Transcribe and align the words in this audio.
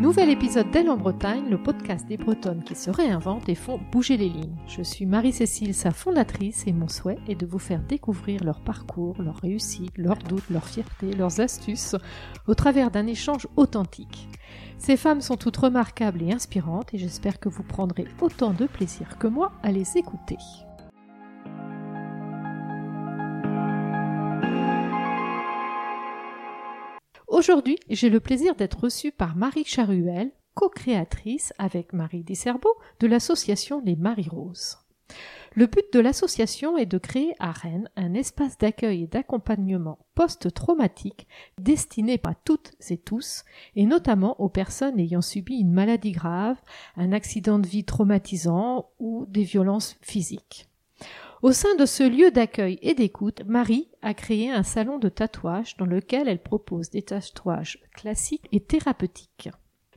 Nouvel 0.00 0.30
épisode 0.30 0.70
d'Elle 0.70 0.88
en 0.88 0.96
Bretagne, 0.96 1.50
le 1.50 1.62
podcast 1.62 2.06
des 2.08 2.16
Bretonnes 2.16 2.62
qui 2.64 2.74
se 2.74 2.90
réinventent 2.90 3.50
et 3.50 3.54
font 3.54 3.78
bouger 3.92 4.16
les 4.16 4.30
lignes. 4.30 4.56
Je 4.66 4.80
suis 4.80 5.04
Marie-Cécile, 5.04 5.74
sa 5.74 5.90
fondatrice, 5.90 6.66
et 6.66 6.72
mon 6.72 6.88
souhait 6.88 7.18
est 7.28 7.34
de 7.34 7.44
vous 7.44 7.58
faire 7.58 7.82
découvrir 7.82 8.42
leur 8.42 8.62
parcours, 8.62 9.20
leurs 9.20 9.36
réussites, 9.36 9.98
leurs 9.98 10.16
doutes, 10.16 10.48
leurs 10.48 10.66
fiertés, 10.66 11.12
leurs 11.12 11.40
astuces, 11.40 11.96
au 12.46 12.54
travers 12.54 12.90
d'un 12.90 13.06
échange 13.06 13.46
authentique. 13.56 14.26
Ces 14.78 14.96
femmes 14.96 15.20
sont 15.20 15.36
toutes 15.36 15.58
remarquables 15.58 16.22
et 16.22 16.32
inspirantes, 16.32 16.94
et 16.94 16.98
j'espère 16.98 17.38
que 17.38 17.50
vous 17.50 17.62
prendrez 17.62 18.06
autant 18.22 18.54
de 18.54 18.64
plaisir 18.64 19.18
que 19.18 19.26
moi 19.26 19.52
à 19.62 19.70
les 19.70 19.98
écouter. 19.98 20.38
Aujourd'hui, 27.40 27.78
j'ai 27.88 28.10
le 28.10 28.20
plaisir 28.20 28.54
d'être 28.54 28.80
reçue 28.80 29.12
par 29.12 29.34
Marie 29.34 29.64
Charuel, 29.64 30.30
co-créatrice 30.52 31.54
avec 31.56 31.94
Marie 31.94 32.22
Disserbeau 32.22 32.74
de 33.00 33.06
l'association 33.06 33.80
Les 33.82 33.96
Marie 33.96 34.28
Roses. 34.28 34.76
Le 35.54 35.66
but 35.66 35.90
de 35.94 36.00
l'association 36.00 36.76
est 36.76 36.84
de 36.84 36.98
créer 36.98 37.32
à 37.38 37.50
Rennes 37.50 37.88
un 37.96 38.12
espace 38.12 38.58
d'accueil 38.58 39.04
et 39.04 39.06
d'accompagnement 39.06 40.00
post-traumatique 40.14 41.26
destiné 41.58 42.20
à 42.24 42.34
toutes 42.34 42.72
et 42.90 42.98
tous, 42.98 43.46
et 43.74 43.86
notamment 43.86 44.38
aux 44.38 44.50
personnes 44.50 45.00
ayant 45.00 45.22
subi 45.22 45.60
une 45.60 45.72
maladie 45.72 46.12
grave, 46.12 46.60
un 46.96 47.10
accident 47.10 47.58
de 47.58 47.66
vie 47.66 47.84
traumatisant 47.84 48.90
ou 48.98 49.24
des 49.30 49.44
violences 49.44 49.96
physiques. 50.02 50.69
Au 51.42 51.52
sein 51.52 51.74
de 51.76 51.86
ce 51.86 52.02
lieu 52.02 52.30
d'accueil 52.30 52.78
et 52.82 52.92
d'écoute, 52.92 53.40
Marie 53.46 53.88
a 54.02 54.12
créé 54.12 54.50
un 54.50 54.62
salon 54.62 54.98
de 54.98 55.08
tatouage 55.08 55.74
dans 55.78 55.86
lequel 55.86 56.28
elle 56.28 56.42
propose 56.42 56.90
des 56.90 57.00
tatouages 57.00 57.78
classiques 57.94 58.46
et 58.52 58.60
thérapeutiques. 58.60 59.48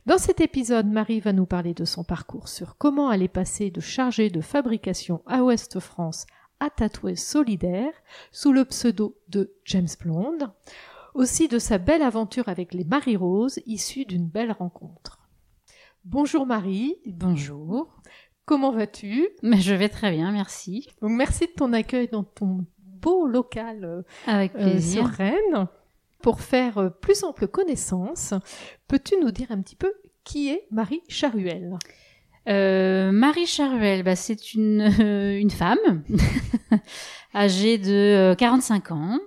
Dans 0.06 0.16
cet 0.16 0.40
épisode, 0.40 0.86
Marie 0.86 1.20
va 1.20 1.34
nous 1.34 1.44
parler 1.44 1.74
de 1.74 1.84
son 1.84 2.02
parcours 2.02 2.48
sur 2.48 2.78
comment 2.78 3.12
elle 3.12 3.22
est 3.22 3.28
passée 3.28 3.70
de 3.70 3.82
chargée 3.82 4.30
de 4.30 4.40
fabrication 4.40 5.20
à 5.26 5.42
Ouest 5.44 5.80
France 5.80 6.24
à 6.60 6.70
tatoueuse 6.70 7.18
solidaire 7.18 7.92
sous 8.32 8.52
le 8.52 8.64
pseudo 8.64 9.18
de 9.28 9.52
James 9.66 9.88
Blonde, 10.00 10.50
aussi 11.12 11.48
de 11.48 11.58
sa 11.58 11.76
belle 11.76 12.02
aventure 12.02 12.48
avec 12.48 12.72
les 12.72 12.84
Marie 12.84 13.18
Roses 13.18 13.60
issue 13.66 14.06
d'une 14.06 14.28
belle 14.28 14.52
rencontre. 14.52 15.18
Bonjour 16.06 16.46
Marie. 16.46 16.96
Bonjour. 17.06 17.88
Comment 18.46 18.72
vas-tu? 18.72 19.28
Mais 19.42 19.60
je 19.60 19.74
vais 19.74 19.88
très 19.88 20.10
bien, 20.10 20.30
merci. 20.32 20.88
Donc 21.00 21.12
merci 21.12 21.46
de 21.46 21.52
ton 21.56 21.72
accueil 21.72 22.08
dans 22.08 22.24
ton 22.24 22.66
beau 22.78 23.26
local 23.26 23.84
euh, 23.84 24.02
Avec 24.26 24.54
euh, 24.54 24.70
plaisir. 24.70 25.02
sur 25.06 25.06
Rennes. 25.10 25.68
Pour 26.22 26.40
faire 26.40 26.78
euh, 26.78 26.88
plus 26.90 27.22
ample 27.24 27.46
connaissance, 27.48 28.32
peux-tu 28.88 29.14
nous 29.20 29.30
dire 29.30 29.48
un 29.50 29.60
petit 29.60 29.76
peu 29.76 29.92
qui 30.24 30.48
est 30.50 30.66
Marie 30.70 31.02
Charuel? 31.08 31.78
Euh, 32.48 33.12
Marie 33.12 33.46
Charuel, 33.46 34.02
bah, 34.02 34.16
c'est 34.16 34.52
une, 34.54 34.82
euh, 35.00 35.38
une 35.38 35.50
femme 35.50 36.02
âgée 37.34 37.78
de 37.78 38.32
euh, 38.32 38.34
45 38.34 38.90
ans 38.92 39.18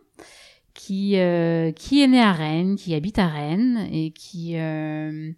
qui, 0.73 1.17
euh, 1.19 1.71
qui 1.71 2.01
est 2.03 2.07
née 2.07 2.21
à 2.21 2.31
Rennes, 2.31 2.75
qui 2.75 2.93
habite 2.93 3.17
à 3.19 3.27
Rennes 3.27 3.87
et 3.91 4.11
qui 4.11 4.53
euh, 4.57 5.31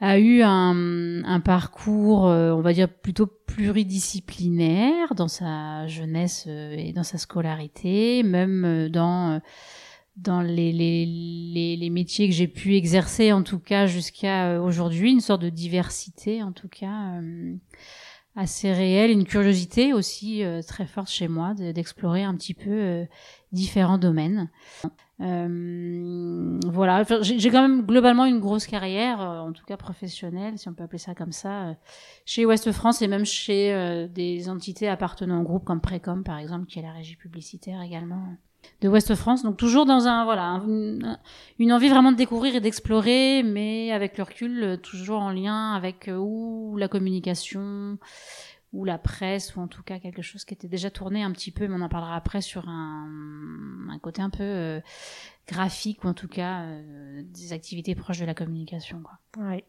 a 0.00 0.18
eu 0.18 0.42
un, 0.42 1.22
un 1.24 1.40
parcours, 1.40 2.26
euh, 2.26 2.52
on 2.52 2.60
va 2.62 2.72
dire, 2.72 2.88
plutôt 2.88 3.26
pluridisciplinaire 3.26 5.14
dans 5.14 5.28
sa 5.28 5.86
jeunesse 5.86 6.46
euh, 6.48 6.74
et 6.76 6.92
dans 6.92 7.02
sa 7.04 7.18
scolarité, 7.18 8.22
même 8.22 8.64
euh, 8.64 8.88
dans... 8.88 9.32
euh, 9.32 9.38
dans 10.16 10.42
les, 10.42 10.70
les, 10.72 11.06
les, 11.06 11.76
les 11.76 11.88
métiers 11.88 12.28
que 12.28 12.34
j'ai 12.34 12.48
pu 12.48 12.74
exercer, 12.74 13.32
en 13.32 13.42
tout 13.42 13.58
cas 13.58 13.86
jusqu'à 13.86 14.60
aujourd'hui, 14.60 15.12
une 15.12 15.20
sorte 15.20 15.40
de 15.40 15.48
diversité, 15.48 16.42
en 16.42 16.52
tout 16.52 16.68
cas, 16.68 17.14
euh, 17.22 17.54
assez 18.36 18.70
réelle, 18.70 19.12
une 19.12 19.24
curiosité 19.24 19.94
aussi 19.94 20.44
euh, 20.44 20.60
très 20.60 20.84
forte 20.84 21.08
chez 21.08 21.26
moi 21.26 21.54
de- 21.54 21.72
d'explorer 21.72 22.22
un 22.22 22.34
petit 22.34 22.52
peu 22.52 23.06
différents 23.52 23.96
domaines. 23.98 24.50
Euh, 25.20 26.58
voilà, 26.66 27.02
j'ai 27.20 27.50
quand 27.50 27.62
même 27.62 27.82
globalement 27.86 28.24
une 28.24 28.40
grosse 28.40 28.66
carrière, 28.66 29.20
euh, 29.20 29.38
en 29.40 29.52
tout 29.52 29.64
cas 29.66 29.76
professionnelle, 29.76 30.58
si 30.58 30.68
on 30.68 30.72
peut 30.74 30.84
appeler 30.84 30.98
ça 30.98 31.14
comme 31.14 31.32
ça, 31.32 31.62
euh, 31.68 31.72
chez 32.24 32.46
Ouest 32.46 32.72
France 32.72 33.02
et 33.02 33.08
même 33.08 33.24
chez 33.26 33.72
euh, 33.72 34.08
des 34.08 34.48
entités 34.48 34.88
appartenant 34.88 35.40
au 35.40 35.44
groupe 35.44 35.64
comme 35.64 35.80
Précom, 35.80 36.22
par 36.24 36.38
exemple, 36.38 36.66
qui 36.66 36.78
est 36.78 36.82
la 36.82 36.92
régie 36.92 37.16
publicitaire 37.16 37.82
également 37.82 38.22
de 38.82 38.88
Ouest 38.88 39.14
France. 39.14 39.42
Donc 39.42 39.56
toujours 39.56 39.86
dans 39.86 40.06
un 40.06 40.24
voilà 40.24 40.44
un- 40.44 41.02
un- 41.02 41.18
une 41.58 41.72
envie 41.72 41.88
vraiment 41.88 42.12
de 42.12 42.16
découvrir 42.18 42.54
et 42.54 42.60
d'explorer, 42.60 43.42
mais 43.42 43.90
avec 43.90 44.18
le 44.18 44.24
recul 44.24 44.78
toujours 44.82 45.20
en 45.20 45.30
lien 45.32 45.72
avec 45.74 46.10
ou 46.14 46.76
la 46.78 46.86
communication 46.88 47.96
ou 48.72 48.84
la 48.84 48.98
presse 48.98 49.56
ou 49.56 49.60
en 49.60 49.66
tout 49.66 49.82
cas 49.82 49.98
quelque 49.98 50.22
chose 50.22 50.44
qui 50.44 50.54
était 50.54 50.68
déjà 50.68 50.90
tourné 50.90 51.22
un 51.24 51.32
petit 51.32 51.50
peu, 51.50 51.66
mais 51.66 51.74
on 51.74 51.80
en 51.80 51.88
parlera 51.88 52.14
après 52.16 52.40
sur 52.40 52.68
un, 52.68 53.08
un 53.90 53.98
côté 53.98 54.22
un 54.22 54.30
peu 54.30 54.42
euh, 54.44 54.80
graphique 55.48 56.04
ou 56.04 56.08
en 56.08 56.14
tout 56.14 56.28
cas 56.28 56.62
euh, 56.62 57.22
des 57.24 57.52
activités 57.52 57.94
proches 57.96 58.20
de 58.20 58.24
la 58.26 58.34
communication. 58.34 59.02
Quoi. 59.02 59.44
Ouais. 59.44 59.64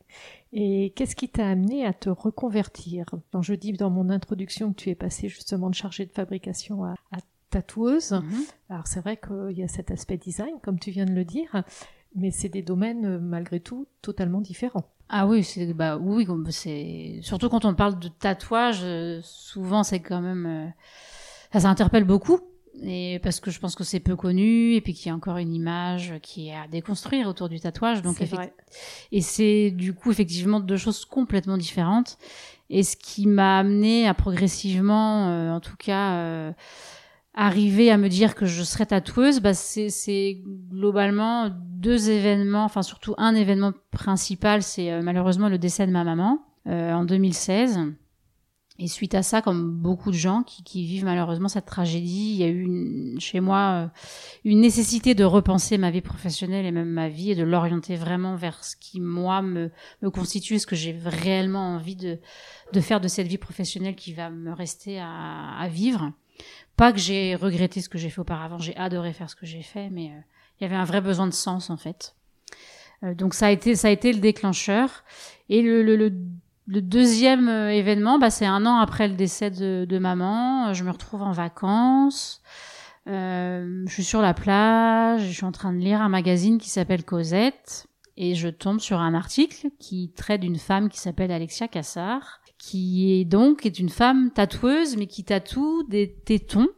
Et 0.53 0.93
qu'est-ce 0.95 1.15
qui 1.15 1.29
t'a 1.29 1.47
amené 1.49 1.85
à 1.85 1.93
te 1.93 2.09
reconvertir? 2.09 3.05
Quand 3.31 3.41
je 3.41 3.53
dis 3.55 3.73
dans 3.73 3.89
mon 3.89 4.09
introduction 4.09 4.71
que 4.71 4.77
tu 4.81 4.89
es 4.89 4.95
passée 4.95 5.29
justement 5.29 5.69
de 5.69 5.75
chargée 5.75 6.05
de 6.05 6.11
fabrication 6.11 6.83
à, 6.85 6.93
à 7.11 7.17
tatoueuse, 7.49 8.11
Mhm. 8.11 8.43
alors 8.69 8.87
c'est 8.87 9.01
vrai 9.01 9.17
qu'il 9.17 9.57
y 9.57 9.63
a 9.63 9.67
cet 9.67 9.89
aspect 9.91 10.17
design, 10.17 10.53
comme 10.61 10.79
tu 10.79 10.91
viens 10.91 11.05
de 11.05 11.13
le 11.13 11.25
dire, 11.25 11.63
mais 12.15 12.29
c'est 12.31 12.49
des 12.49 12.61
domaines 12.61 13.05
euh, 13.05 13.19
malgré 13.19 13.59
tout 13.59 13.87
totalement 14.01 14.41
différents. 14.41 14.85
Ah 15.13 15.27
oui, 15.27 15.43
c'est 15.43 15.73
bah 15.73 15.97
oui, 15.97 16.25
c'est 16.51 17.19
surtout 17.21 17.49
quand 17.49 17.65
on 17.65 17.73
parle 17.75 17.99
de 17.99 18.07
tatouage, 18.07 18.79
euh, 18.83 19.19
souvent 19.23 19.83
c'est 19.83 19.99
quand 19.99 20.21
même 20.21 20.45
euh, 20.45 20.67
ça, 21.51 21.59
ça 21.59 21.69
interpelle 21.69 22.05
beaucoup 22.05 22.39
et 22.81 23.19
parce 23.21 23.41
que 23.41 23.51
je 23.51 23.59
pense 23.59 23.75
que 23.75 23.83
c'est 23.83 23.99
peu 23.99 24.15
connu 24.15 24.73
et 24.73 24.79
puis 24.81 24.93
qu'il 24.93 25.07
y 25.07 25.11
a 25.11 25.15
encore 25.15 25.35
une 25.37 25.53
image 25.53 26.13
qui 26.23 26.47
est 26.47 26.55
à 26.55 26.67
déconstruire 26.69 27.27
autour 27.27 27.49
du 27.49 27.59
tatouage. 27.59 28.01
Donc 28.01 28.15
C'est 28.19 28.23
effect- 28.23 28.35
vrai. 28.37 28.53
et 29.11 29.19
c'est 29.19 29.71
du 29.71 29.93
coup 29.93 30.11
effectivement 30.11 30.61
deux 30.61 30.77
choses 30.77 31.03
complètement 31.03 31.57
différentes. 31.57 32.17
Et 32.69 32.83
ce 32.83 32.95
qui 32.95 33.27
m'a 33.27 33.59
amené 33.59 34.07
à 34.07 34.13
progressivement, 34.13 35.27
euh, 35.27 35.51
en 35.51 35.59
tout 35.59 35.75
cas, 35.77 36.13
euh, 36.13 36.51
arriver 37.33 37.91
à 37.91 37.97
me 37.97 38.09
dire 38.09 38.35
que 38.35 38.45
je 38.45 38.63
serais 38.63 38.85
tatoueuse, 38.85 39.39
bah 39.39 39.53
c'est, 39.53 40.41
globalement 40.69 41.49
deux 41.49 42.09
événements, 42.09 42.65
enfin 42.65 42.81
surtout 42.83 43.15
un 43.17 43.33
événement 43.35 43.71
principal, 43.91 44.61
c'est 44.63 44.91
euh, 44.91 45.01
malheureusement 45.01 45.49
le 45.49 45.57
décès 45.57 45.87
de 45.87 45.91
ma 45.91 46.03
maman 46.03 46.39
euh, 46.67 46.93
en 46.93 47.05
2016. 47.05 47.79
Et 48.79 48.87
suite 48.87 49.13
à 49.13 49.21
ça, 49.21 49.41
comme 49.43 49.71
beaucoup 49.79 50.09
de 50.09 50.15
gens 50.15 50.41
qui, 50.41 50.63
qui 50.63 50.85
vivent 50.85 51.05
malheureusement 51.05 51.47
cette 51.49 51.65
tragédie, 51.65 52.31
il 52.31 52.37
y 52.37 52.43
a 52.43 52.47
eu 52.47 52.63
une- 52.63 53.19
chez 53.19 53.39
moi 53.39 53.83
euh, 53.85 53.87
une 54.43 54.59
nécessité 54.61 55.13
de 55.13 55.23
repenser 55.23 55.77
ma 55.77 55.91
vie 55.91 56.01
professionnelle 56.01 56.65
et 56.65 56.71
même 56.71 56.89
ma 56.89 57.07
vie 57.07 57.31
et 57.31 57.35
de 57.35 57.43
l'orienter 57.43 57.95
vraiment 57.95 58.35
vers 58.35 58.63
ce 58.63 58.75
qui 58.75 58.99
moi 58.99 59.41
me, 59.43 59.69
me 60.01 60.09
constitue, 60.09 60.57
ce 60.57 60.65
que 60.65 60.75
j'ai 60.75 60.97
réellement 61.03 61.75
envie 61.75 61.95
de, 61.95 62.17
de 62.73 62.79
faire 62.81 63.01
de 63.01 63.07
cette 63.07 63.27
vie 63.27 63.37
professionnelle 63.37 63.95
qui 63.95 64.13
va 64.13 64.29
me 64.31 64.51
rester 64.51 64.99
à, 64.99 65.57
à 65.59 65.67
vivre. 65.67 66.11
Pas 66.81 66.93
que 66.93 66.97
j'ai 66.97 67.35
regretté 67.35 67.79
ce 67.79 67.89
que 67.89 67.99
j'ai 67.99 68.09
fait 68.09 68.21
auparavant, 68.21 68.57
j'ai 68.57 68.75
adoré 68.75 69.13
faire 69.13 69.29
ce 69.29 69.35
que 69.35 69.45
j'ai 69.45 69.61
fait, 69.61 69.91
mais 69.91 70.07
euh, 70.07 70.19
il 70.59 70.63
y 70.63 70.65
avait 70.65 70.75
un 70.75 70.83
vrai 70.83 70.99
besoin 70.99 71.27
de 71.27 71.31
sens 71.31 71.69
en 71.69 71.77
fait. 71.77 72.15
Euh, 73.03 73.13
donc 73.13 73.35
ça 73.35 73.45
a 73.45 73.51
été 73.51 73.75
ça 73.75 73.89
a 73.89 73.91
été 73.91 74.11
le 74.11 74.19
déclencheur. 74.19 75.03
Et 75.47 75.61
le, 75.61 76.09
deuxième 76.67 77.49
euh, 77.49 77.71
événement, 77.71 78.17
bah, 78.17 78.31
c'est 78.31 78.47
un 78.47 78.65
an 78.65 78.77
après 78.77 79.07
le 79.07 79.13
décès 79.13 79.51
de, 79.51 79.97
maman. 79.99 80.73
Je 80.73 80.83
me 80.83 80.89
retrouve 80.89 81.21
en 81.21 81.33
vacances. 81.33 82.41
Je 83.05 83.85
suis 83.87 84.03
sur 84.03 84.23
la 84.23 84.33
plage. 84.33 85.21
Je 85.21 85.33
suis 85.33 85.45
en 85.45 85.51
train 85.51 85.73
de 85.73 85.77
lire 85.77 86.01
un 86.01 86.09
magazine 86.09 86.57
qui 86.57 86.71
s'appelle 86.71 87.05
Cosette. 87.05 87.85
Et 88.17 88.33
je 88.33 88.47
tombe 88.47 88.79
sur 88.79 88.99
un 88.99 89.13
article 89.13 89.67
qui 89.77 90.13
traite 90.15 90.41
d'une 90.41 90.57
femme 90.57 90.89
qui 90.89 90.97
s'appelle 90.97 91.31
Alexia 91.31 91.67
Cassar, 91.67 92.40
qui 92.61 93.11
est 93.13 93.25
donc 93.25 93.65
est 93.65 93.79
une 93.79 93.89
femme 93.89 94.29
tatoueuse, 94.29 94.95
mais 94.95 95.07
qui 95.07 95.23
tatoue 95.23 95.81
des 95.89 96.13
tétons 96.13 96.69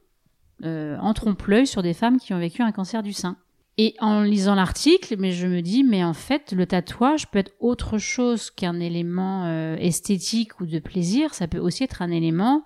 euh, 0.64 0.98
en 1.00 1.14
trompe-l'œil 1.14 1.68
sur 1.68 1.84
des 1.84 1.94
femmes 1.94 2.20
qui 2.20 2.34
ont 2.34 2.40
vécu 2.40 2.62
un 2.62 2.72
cancer 2.72 3.04
du 3.04 3.12
sein. 3.12 3.36
Et 3.78 3.94
en 4.00 4.22
lisant 4.22 4.56
l'article, 4.56 5.18
mais 5.20 5.34
je 5.34 5.46
me 5.46 5.62
dis, 5.62 5.84
mais 5.84 6.02
en 6.02 6.14
fait, 6.14 6.54
le 6.54 6.66
tatouage 6.66 7.28
peut 7.28 7.40
être 7.40 7.52
autre 7.60 7.98
chose 7.98 8.50
qu'un 8.50 8.80
élément 8.80 9.44
euh, 9.46 9.76
esthétique 9.76 10.62
ou 10.62 10.66
de 10.66 10.80
plaisir. 10.80 11.34
Ça 11.34 11.50
peut 11.50 11.58
aussi 11.58 11.84
être 11.84 12.02
un 12.02 12.12
élément 12.12 12.64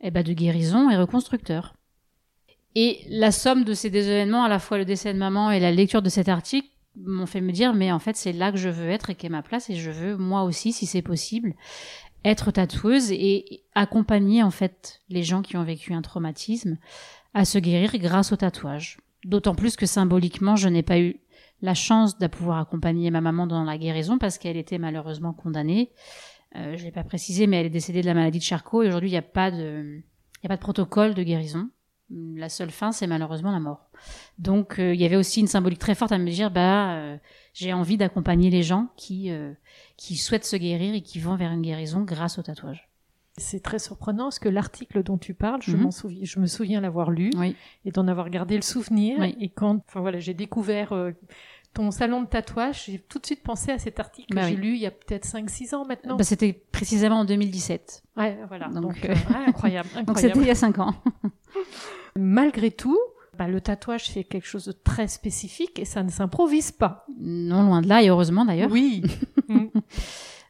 eh 0.00 0.12
ben, 0.12 0.22
de 0.22 0.32
guérison 0.32 0.90
et 0.90 0.96
reconstructeur. 0.96 1.74
Et 2.76 3.00
la 3.08 3.32
somme 3.32 3.64
de 3.64 3.74
ces 3.74 3.90
deux 3.90 4.06
événements, 4.06 4.44
à 4.44 4.48
la 4.48 4.60
fois 4.60 4.78
le 4.78 4.84
décès 4.84 5.12
de 5.12 5.18
maman 5.18 5.50
et 5.50 5.58
la 5.58 5.72
lecture 5.72 6.02
de 6.02 6.08
cet 6.08 6.28
article, 6.28 6.68
m'ont 6.96 7.26
fait 7.26 7.40
me 7.40 7.50
dire, 7.50 7.74
mais 7.74 7.90
en 7.90 7.98
fait, 7.98 8.16
c'est 8.16 8.32
là 8.32 8.52
que 8.52 8.58
je 8.58 8.68
veux 8.68 8.88
être 8.90 9.10
et 9.10 9.16
qu'est 9.16 9.28
ma 9.28 9.42
place, 9.42 9.70
et 9.70 9.74
je 9.74 9.90
veux, 9.90 10.16
moi 10.16 10.44
aussi, 10.44 10.72
si 10.72 10.86
c'est 10.86 11.02
possible, 11.02 11.54
être 12.24 12.50
tatoueuse 12.50 13.12
et 13.12 13.64
accompagner, 13.74 14.42
en 14.42 14.50
fait, 14.50 15.00
les 15.08 15.22
gens 15.22 15.42
qui 15.42 15.56
ont 15.56 15.64
vécu 15.64 15.92
un 15.92 16.02
traumatisme 16.02 16.78
à 17.34 17.44
se 17.44 17.58
guérir 17.58 17.96
grâce 17.98 18.32
au 18.32 18.36
tatouage. 18.36 18.98
D'autant 19.24 19.54
plus 19.54 19.76
que 19.76 19.86
symboliquement, 19.86 20.56
je 20.56 20.68
n'ai 20.68 20.82
pas 20.82 20.98
eu 20.98 21.20
la 21.62 21.74
chance 21.74 22.18
de 22.18 22.26
pouvoir 22.26 22.58
accompagner 22.58 23.10
ma 23.10 23.20
maman 23.20 23.46
dans 23.46 23.64
la 23.64 23.78
guérison 23.78 24.18
parce 24.18 24.38
qu'elle 24.38 24.56
était 24.56 24.78
malheureusement 24.78 25.32
condamnée. 25.32 25.90
Euh, 26.56 26.76
je 26.76 26.84
l'ai 26.84 26.92
pas 26.92 27.04
précisé, 27.04 27.46
mais 27.46 27.58
elle 27.58 27.66
est 27.66 27.70
décédée 27.70 28.02
de 28.02 28.06
la 28.06 28.14
maladie 28.14 28.38
de 28.38 28.44
Charcot 28.44 28.82
et 28.82 28.88
aujourd'hui 28.88 29.08
il 29.08 29.12
n'y 29.12 29.18
a 29.18 29.22
pas 29.22 29.50
de, 29.50 30.02
a 30.44 30.48
pas 30.48 30.56
de 30.56 30.60
protocole 30.60 31.14
de 31.14 31.22
guérison. 31.22 31.70
La 32.10 32.48
seule 32.48 32.70
fin, 32.70 32.92
c'est 32.92 33.06
malheureusement 33.06 33.50
la 33.50 33.60
mort. 33.60 33.88
Donc 34.38 34.78
euh, 34.78 34.94
il 34.94 35.00
y 35.00 35.06
avait 35.06 35.16
aussi 35.16 35.40
une 35.40 35.46
symbolique 35.46 35.78
très 35.78 35.94
forte 35.94 36.12
à 36.12 36.18
me 36.18 36.30
dire, 36.30 36.50
bah 36.50 36.92
euh, 36.92 37.16
j'ai 37.54 37.72
envie 37.72 37.96
d'accompagner 37.96 38.50
les 38.50 38.62
gens 38.62 38.88
qui 38.96 39.30
euh, 39.30 39.52
qui 39.96 40.16
souhaitent 40.16 40.44
se 40.44 40.56
guérir 40.56 40.94
et 40.94 41.00
qui 41.00 41.18
vont 41.20 41.36
vers 41.36 41.50
une 41.52 41.62
guérison 41.62 42.02
grâce 42.02 42.38
au 42.38 42.42
tatouage. 42.42 42.88
C'est 43.36 43.62
très 43.62 43.78
surprenant 43.80 44.24
parce 44.26 44.38
que 44.38 44.48
l'article 44.48 45.02
dont 45.02 45.18
tu 45.18 45.34
parles, 45.34 45.60
je, 45.62 45.76
Mhm. 45.76 45.90
je 46.22 46.38
me 46.38 46.46
souviens 46.46 46.80
l'avoir 46.80 47.10
lu 47.10 47.30
Oui. 47.36 47.56
et 47.84 47.90
d'en 47.90 48.06
avoir 48.06 48.28
gardé 48.30 48.54
le 48.54 48.62
souvenir. 48.62 49.16
Oui. 49.18 49.34
Et 49.40 49.48
quand, 49.48 49.82
enfin 49.88 50.00
voilà, 50.00 50.20
j'ai 50.20 50.34
découvert 50.34 50.92
euh, 50.92 51.10
ton 51.72 51.90
salon 51.90 52.22
de 52.22 52.28
tatouage, 52.28 52.84
j'ai 52.86 53.00
tout 53.00 53.18
de 53.18 53.26
suite 53.26 53.42
pensé 53.42 53.72
à 53.72 53.78
cet 53.80 53.98
article 53.98 54.32
Bah 54.36 54.42
que 54.42 54.48
j'ai 54.50 54.54
oui. 54.54 54.60
lu 54.60 54.74
il 54.74 54.80
y 54.82 54.86
a 54.86 54.92
peut-être 54.92 55.24
5-6 55.26 55.74
ans 55.74 55.84
maintenant. 55.84 56.14
Bah, 56.14 56.22
c'était 56.22 56.52
précisément 56.52 57.20
en 57.20 57.24
2017. 57.24 58.04
ouais, 58.16 58.38
voilà. 58.46 58.68
donc, 58.68 58.82
Donc, 58.82 59.04
euh, 59.04 59.08
ouais, 59.08 59.46
incroyable, 59.48 59.88
Donc 60.06 60.18
c'était 60.18 60.28
incroyable. 60.28 60.40
il 60.42 60.46
y 60.46 60.50
a 60.50 60.54
cinq 60.54 60.78
ans. 60.78 60.94
Malgré 62.16 62.70
tout, 62.70 62.98
bah, 63.38 63.48
le 63.48 63.60
tatouage 63.60 64.08
c'est 64.08 64.24
quelque 64.24 64.46
chose 64.46 64.64
de 64.66 64.72
très 64.72 65.08
spécifique 65.08 65.78
et 65.78 65.84
ça 65.84 66.02
ne 66.02 66.10
s'improvise 66.10 66.72
pas. 66.72 67.06
Non, 67.18 67.62
loin 67.62 67.82
de 67.82 67.88
là, 67.88 68.02
et 68.02 68.08
heureusement 68.08 68.44
d'ailleurs. 68.44 68.70
Oui. 68.70 69.02
Mm. 69.46 69.66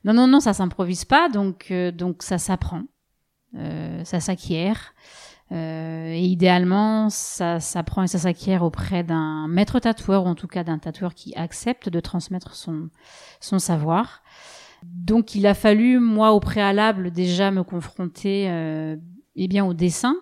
Non, 0.05 0.13
non, 0.15 0.29
non, 0.29 0.39
ça 0.39 0.53
s'improvise 0.53 1.05
pas, 1.05 1.29
donc, 1.29 1.67
euh, 1.73 1.91
donc 1.91 2.23
ça 2.23 2.39
s'apprend, 2.39 2.83
euh, 3.57 4.05
ça 4.05 4.21
s'acquiert. 4.21 4.95
Euh, 5.53 6.13
et 6.13 6.23
idéalement, 6.23 7.11
ça 7.11 7.61
s'apprend 7.61 8.03
et 8.03 8.07
ça 8.07 8.19
s'acquiert 8.19 8.63
auprès 8.63 9.03
d'un 9.03 9.47
maître 9.49 9.79
tatoueur, 9.79 10.25
ou 10.25 10.29
en 10.29 10.35
tout 10.35 10.47
cas 10.47 10.65
d'un 10.65 10.79
tatoueur 10.79 11.15
qui 11.15 11.35
accepte 11.35 11.89
de 11.89 12.01
transmettre 12.01 12.55
son, 12.55 12.89
son 13.41 13.59
savoir. 13.59 14.23
Donc 14.83 15.35
il 15.35 15.47
a 15.47 15.55
fallu, 15.55 15.99
moi, 15.99 16.33
au 16.33 16.41
préalable, 16.41 17.11
déjà 17.11 17.51
me 17.51 17.63
confronter 17.63 18.51
euh, 18.51 18.97
eh 19.37 19.49
bien, 19.49 19.65
au 19.65 19.75
dessin, 19.75 20.17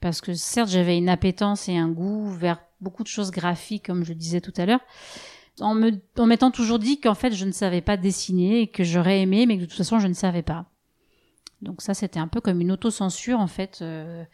parce 0.00 0.20
que 0.20 0.34
certes, 0.34 0.70
j'avais 0.70 0.96
une 0.96 1.08
appétence 1.08 1.68
et 1.68 1.76
un 1.76 1.88
goût 1.88 2.28
vers 2.28 2.60
beaucoup 2.80 3.02
de 3.02 3.08
choses 3.08 3.30
graphiques, 3.30 3.86
comme 3.86 4.04
je 4.04 4.12
disais 4.12 4.40
tout 4.40 4.52
à 4.56 4.66
l'heure, 4.66 4.80
en 5.60 5.74
me 5.74 5.92
en 6.18 6.26
m'étant 6.26 6.50
toujours 6.50 6.78
dit 6.78 7.00
qu'en 7.00 7.14
fait 7.14 7.32
je 7.32 7.44
ne 7.44 7.52
savais 7.52 7.80
pas 7.80 7.96
dessiner 7.96 8.62
et 8.62 8.66
que 8.66 8.84
j'aurais 8.84 9.20
aimé 9.20 9.46
mais 9.46 9.56
que 9.56 9.62
de 9.62 9.66
toute 9.66 9.76
façon 9.76 9.98
je 9.98 10.08
ne 10.08 10.14
savais 10.14 10.42
pas. 10.42 10.66
Donc 11.62 11.80
ça 11.80 11.94
c'était 11.94 12.18
un 12.18 12.28
peu 12.28 12.40
comme 12.40 12.60
une 12.60 12.72
autocensure 12.72 13.38
en 13.38 13.46
fait 13.46 13.78
euh, 13.80 14.24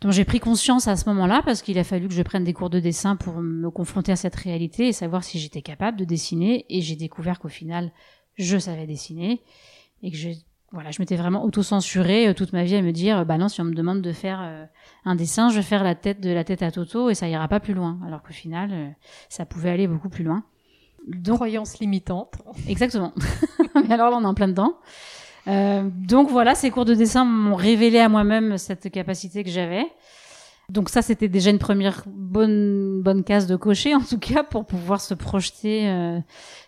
dont 0.00 0.10
j'ai 0.10 0.24
pris 0.24 0.40
conscience 0.40 0.88
à 0.88 0.96
ce 0.96 1.08
moment-là 1.08 1.42
parce 1.44 1.62
qu'il 1.62 1.78
a 1.78 1.84
fallu 1.84 2.08
que 2.08 2.14
je 2.14 2.22
prenne 2.22 2.44
des 2.44 2.52
cours 2.52 2.70
de 2.70 2.80
dessin 2.80 3.16
pour 3.16 3.34
me 3.40 3.70
confronter 3.70 4.12
à 4.12 4.16
cette 4.16 4.36
réalité 4.36 4.88
et 4.88 4.92
savoir 4.92 5.24
si 5.24 5.38
j'étais 5.38 5.62
capable 5.62 5.98
de 5.98 6.04
dessiner 6.04 6.64
et 6.68 6.80
j'ai 6.80 6.96
découvert 6.96 7.40
qu'au 7.40 7.48
final 7.48 7.92
je 8.36 8.56
savais 8.58 8.86
dessiner 8.86 9.42
et 10.02 10.10
que 10.10 10.16
je 10.16 10.28
voilà, 10.72 10.90
je 10.90 11.00
m'étais 11.00 11.16
vraiment 11.16 11.44
autocensurée 11.44 12.28
euh, 12.28 12.34
toute 12.34 12.52
ma 12.52 12.64
vie 12.64 12.74
à 12.74 12.82
me 12.82 12.92
dire 12.92 13.24
bah 13.24 13.38
non 13.38 13.48
si 13.48 13.60
on 13.60 13.64
me 13.64 13.74
demande 13.74 14.02
de 14.02 14.12
faire 14.12 14.40
euh, 14.42 14.64
un 15.04 15.14
dessin, 15.14 15.48
je 15.48 15.56
vais 15.56 15.62
faire 15.62 15.84
la 15.84 15.94
tête 15.94 16.20
de 16.20 16.30
la 16.30 16.44
tête 16.44 16.62
à 16.62 16.70
Toto 16.70 17.08
et 17.08 17.14
ça 17.14 17.28
ira 17.28 17.46
pas 17.48 17.60
plus 17.60 17.74
loin 17.74 17.98
alors 18.06 18.22
qu'au 18.22 18.32
final 18.32 18.70
euh, 18.72 18.88
ça 19.28 19.46
pouvait 19.46 19.70
aller 19.70 19.86
beaucoup 19.86 20.08
plus 20.08 20.24
loin. 20.24 20.44
Donc 21.06 21.36
Croyance 21.36 21.78
limitante. 21.78 22.34
Exactement. 22.68 23.12
Mais 23.74 23.94
alors 23.94 24.10
là, 24.10 24.16
on 24.16 24.22
est 24.22 24.26
en 24.26 24.34
plein 24.34 24.48
dedans. 24.48 24.74
Euh, 25.48 25.88
donc 25.92 26.30
voilà, 26.30 26.54
ces 26.54 26.70
cours 26.70 26.84
de 26.84 26.94
dessin 26.94 27.24
m'ont 27.24 27.54
révélé 27.54 27.98
à 28.00 28.08
moi-même 28.08 28.58
cette 28.58 28.90
capacité 28.90 29.44
que 29.44 29.50
j'avais. 29.50 29.86
Donc 30.68 30.88
ça, 30.88 31.00
c'était 31.00 31.28
déjà 31.28 31.50
une 31.50 31.58
première 31.58 32.02
bonne 32.06 33.00
bonne 33.02 33.22
case 33.22 33.46
de 33.46 33.54
cocher, 33.54 33.94
en 33.94 34.00
tout 34.00 34.18
cas, 34.18 34.42
pour 34.42 34.66
pouvoir 34.66 35.00
se 35.00 35.14
projeter 35.14 35.88
euh, 35.88 36.18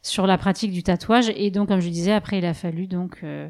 sur 0.02 0.26
la 0.26 0.38
pratique 0.38 0.70
du 0.70 0.84
tatouage. 0.84 1.32
Et 1.34 1.50
donc, 1.50 1.68
comme 1.68 1.80
je 1.80 1.88
disais, 1.88 2.12
après, 2.12 2.38
il 2.38 2.44
a 2.46 2.54
fallu 2.54 2.86
donc 2.86 3.18
euh, 3.24 3.48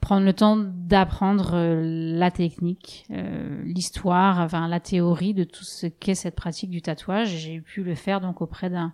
prendre 0.00 0.24
le 0.24 0.32
temps 0.32 0.56
d'apprendre 0.56 1.54
euh, 1.54 1.80
la 2.18 2.30
technique, 2.30 3.06
euh, 3.10 3.62
l'histoire, 3.64 4.38
enfin 4.38 4.68
la 4.68 4.78
théorie 4.78 5.34
de 5.34 5.44
tout 5.44 5.64
ce 5.64 5.86
qu'est 5.86 6.14
cette 6.14 6.36
pratique 6.36 6.70
du 6.70 6.82
tatouage. 6.82 7.28
J'ai 7.28 7.60
pu 7.60 7.82
le 7.82 7.94
faire 7.94 8.20
donc 8.20 8.40
auprès 8.40 8.70
d'un 8.70 8.92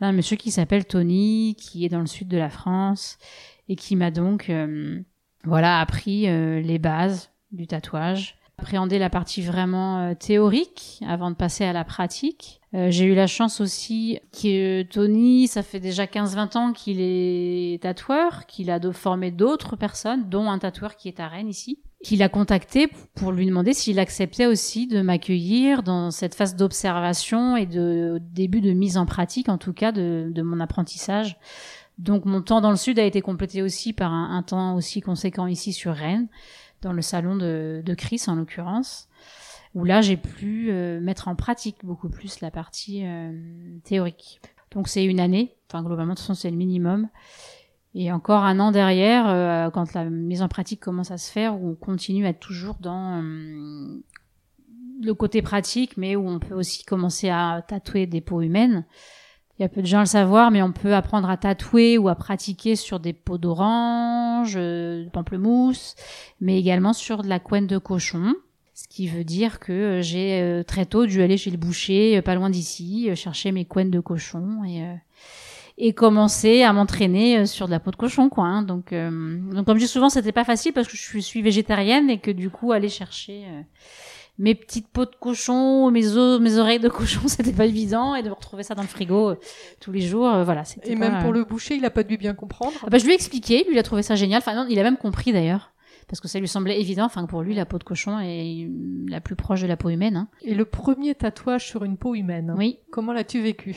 d'un 0.00 0.12
monsieur 0.12 0.36
qui 0.36 0.50
s'appelle 0.50 0.86
Tony, 0.86 1.54
qui 1.58 1.84
est 1.84 1.88
dans 1.88 2.00
le 2.00 2.06
sud 2.06 2.28
de 2.28 2.38
la 2.38 2.50
France 2.50 3.18
et 3.68 3.76
qui 3.76 3.94
m'a 3.94 4.10
donc 4.10 4.50
euh, 4.50 5.00
voilà 5.44 5.80
appris 5.80 6.26
les 6.26 6.78
bases 6.78 7.30
du 7.52 7.66
tatouage, 7.66 8.36
appréhender 8.60 8.98
la 8.98 9.08
partie 9.08 9.40
vraiment 9.40 10.00
euh, 10.00 10.14
théorique 10.14 11.00
avant 11.08 11.30
de 11.30 11.36
passer 11.36 11.64
à 11.64 11.72
la 11.72 11.84
pratique. 11.84 12.60
Euh, 12.74 12.90
J'ai 12.90 13.06
eu 13.06 13.14
la 13.14 13.26
chance 13.26 13.62
aussi 13.62 14.20
que 14.30 14.82
Tony, 14.82 15.48
ça 15.48 15.62
fait 15.62 15.80
déjà 15.80 16.04
15-20 16.04 16.58
ans 16.58 16.72
qu'il 16.72 16.98
est 17.00 17.82
tatoueur, 17.82 18.44
qu'il 18.46 18.70
a 18.70 18.78
formé 18.92 19.30
d'autres 19.30 19.76
personnes, 19.76 20.28
dont 20.28 20.50
un 20.50 20.58
tatoueur 20.58 20.96
qui 20.96 21.08
est 21.08 21.20
à 21.20 21.28
Rennes 21.28 21.48
ici, 21.48 21.78
qu'il 22.04 22.22
a 22.22 22.28
contacté 22.28 22.88
pour 23.14 23.32
lui 23.32 23.46
demander 23.46 23.72
s'il 23.72 23.98
acceptait 23.98 24.46
aussi 24.46 24.86
de 24.86 25.00
m'accueillir 25.00 25.82
dans 25.82 26.10
cette 26.10 26.34
phase 26.34 26.54
d'observation 26.54 27.56
et 27.56 27.66
de 27.66 28.18
début 28.20 28.60
de 28.60 28.72
mise 28.72 28.98
en 28.98 29.06
pratique, 29.06 29.48
en 29.48 29.58
tout 29.58 29.72
cas, 29.72 29.90
de, 29.90 30.42
mon 30.42 30.60
apprentissage. 30.60 31.38
Donc 31.98 32.24
mon 32.24 32.40
temps 32.40 32.60
dans 32.60 32.70
le 32.70 32.76
sud 32.76 32.98
a 32.98 33.04
été 33.04 33.20
complété 33.20 33.62
aussi 33.62 33.92
par 33.92 34.12
un 34.12 34.42
temps 34.42 34.74
aussi 34.74 35.00
conséquent 35.00 35.46
ici 35.46 35.72
sur 35.72 35.92
Rennes, 35.92 36.28
dans 36.82 36.92
le 36.92 37.02
salon 37.02 37.36
de, 37.36 37.82
de 37.84 37.94
Chris 37.94 38.22
en 38.26 38.36
l'occurrence, 38.36 39.08
où 39.74 39.84
là 39.84 40.00
j'ai 40.00 40.16
pu 40.16 40.68
euh, 40.70 41.00
mettre 41.00 41.28
en 41.28 41.36
pratique 41.36 41.84
beaucoup 41.84 42.08
plus 42.08 42.40
la 42.40 42.50
partie 42.50 43.04
euh, 43.04 43.32
théorique. 43.84 44.40
Donc 44.72 44.88
c'est 44.88 45.04
une 45.04 45.20
année, 45.20 45.56
enfin 45.68 45.82
globalement 45.82 46.14
de 46.14 46.18
toute 46.18 46.26
façon 46.26 46.40
c'est 46.40 46.50
le 46.50 46.56
minimum. 46.56 47.08
Et 47.94 48.12
encore 48.12 48.44
un 48.44 48.60
an 48.60 48.70
derrière, 48.70 49.28
euh, 49.28 49.70
quand 49.70 49.94
la 49.94 50.04
mise 50.04 50.42
en 50.42 50.48
pratique 50.48 50.80
commence 50.80 51.10
à 51.10 51.18
se 51.18 51.30
faire, 51.30 51.60
où 51.60 51.70
on 51.70 51.74
continue 51.74 52.24
à 52.24 52.28
être 52.28 52.38
toujours 52.38 52.76
dans 52.80 53.20
le 55.02 55.14
côté 55.14 55.42
pratique, 55.42 55.96
mais 55.96 56.14
où 56.14 56.28
on 56.28 56.38
peut 56.38 56.54
aussi 56.54 56.84
commencer 56.84 57.30
à 57.30 57.64
tatouer 57.66 58.06
des 58.06 58.20
peaux 58.20 58.42
humaines. 58.42 58.84
Il 59.58 59.62
y 59.62 59.64
a 59.66 59.68
peu 59.68 59.82
de 59.82 59.86
gens 59.86 59.98
à 59.98 60.02
le 60.02 60.06
savoir, 60.06 60.50
mais 60.50 60.62
on 60.62 60.72
peut 60.72 60.94
apprendre 60.94 61.28
à 61.28 61.36
tatouer 61.36 61.98
ou 61.98 62.08
à 62.08 62.14
pratiquer 62.14 62.76
sur 62.76 63.00
des 63.00 63.12
peaux 63.12 63.38
d'orange, 63.38 64.19
euh, 64.56 65.04
de 65.04 65.10
pamplemousse, 65.10 65.94
mais 66.40 66.58
également 66.58 66.92
sur 66.92 67.22
de 67.22 67.28
la 67.28 67.38
couenne 67.38 67.66
de 67.66 67.78
cochon. 67.78 68.34
Ce 68.74 68.88
qui 68.88 69.08
veut 69.08 69.24
dire 69.24 69.60
que 69.60 69.72
euh, 69.72 70.02
j'ai 70.02 70.40
euh, 70.40 70.62
très 70.62 70.86
tôt 70.86 71.04
dû 71.06 71.20
aller 71.22 71.36
chez 71.36 71.50
le 71.50 71.58
boucher, 71.58 72.22
pas 72.22 72.34
loin 72.34 72.48
d'ici, 72.50 73.10
chercher 73.14 73.52
mes 73.52 73.64
couennes 73.66 73.90
de 73.90 74.00
cochon 74.00 74.64
et, 74.66 74.82
et 75.76 75.92
commencer 75.92 76.62
à 76.62 76.72
m'entraîner 76.72 77.44
sur 77.46 77.66
de 77.66 77.72
la 77.72 77.80
peau 77.80 77.90
de 77.90 77.96
cochon, 77.96 78.28
quoi. 78.30 78.44
hein. 78.44 78.62
Donc, 78.62 78.92
donc 78.92 79.66
comme 79.66 79.76
je 79.78 79.84
dis 79.84 79.88
souvent, 79.88 80.08
c'était 80.08 80.32
pas 80.32 80.44
facile 80.44 80.72
parce 80.72 80.88
que 80.88 80.96
je 80.96 81.18
suis- 81.20 81.42
végétarienne 81.42 82.08
et 82.08 82.18
que 82.18 82.30
du 82.30 82.48
coup, 82.50 82.72
aller 82.72 82.88
chercher 82.88 83.44
mes 84.38 84.54
petites 84.54 84.88
peaux 84.88 85.04
de 85.04 85.14
cochon, 85.20 85.90
mes 85.90 86.16
os, 86.16 86.40
mes 86.40 86.56
oreilles 86.58 86.78
de 86.80 86.88
cochon, 86.88 87.20
c'était 87.28 87.52
pas 87.52 87.66
évident 87.66 88.14
et 88.14 88.22
de 88.22 88.30
retrouver 88.30 88.62
ça 88.62 88.74
dans 88.74 88.82
le 88.82 88.88
frigo 88.88 89.30
euh, 89.30 89.38
tous 89.80 89.92
les 89.92 90.00
jours, 90.00 90.28
euh, 90.28 90.44
voilà. 90.44 90.64
c'était 90.64 90.92
Et 90.92 90.96
pas- 90.96 91.10
même 91.10 91.22
pour 91.22 91.32
le 91.32 91.44
boucher, 91.44 91.74
il 91.76 91.84
a 91.84 91.90
pas 91.90 92.02
dû 92.02 92.16
bien 92.16 92.34
comprendre. 92.34 92.72
ah 92.84 92.88
bah, 92.90 92.98
je 92.98 93.04
lui 93.04 93.12
ai 93.12 93.14
expliqué, 93.14 93.64
lui 93.64 93.72
il 93.74 93.78
a 93.78 93.82
trouvé 93.82 94.02
ça 94.02 94.14
génial. 94.14 94.38
Enfin 94.38 94.54
non, 94.54 94.66
il 94.70 94.78
a 94.78 94.82
même 94.82 94.96
compris 94.96 95.32
d'ailleurs, 95.32 95.72
parce 96.08 96.20
que 96.20 96.28
ça 96.28 96.38
lui 96.40 96.48
semblait 96.48 96.80
évident. 96.80 97.04
Enfin 97.04 97.24
pour 97.26 97.42
lui, 97.42 97.54
la 97.54 97.66
peau 97.66 97.78
de 97.78 97.84
cochon 97.84 98.18
est 98.20 98.66
la 99.08 99.20
plus 99.20 99.36
proche 99.36 99.60
de 99.62 99.66
la 99.66 99.76
peau 99.76 99.90
humaine. 99.90 100.16
hein. 100.16 100.28
Et 100.42 100.54
le 100.54 100.64
premier 100.64 101.14
tatouage 101.14 101.66
sur 101.66 101.84
une 101.84 101.96
peau 101.98 102.14
humaine. 102.14 102.54
Oui. 102.56 102.78
Comment 102.90 103.12
l'as-tu 103.12 103.40
vécu? 103.42 103.76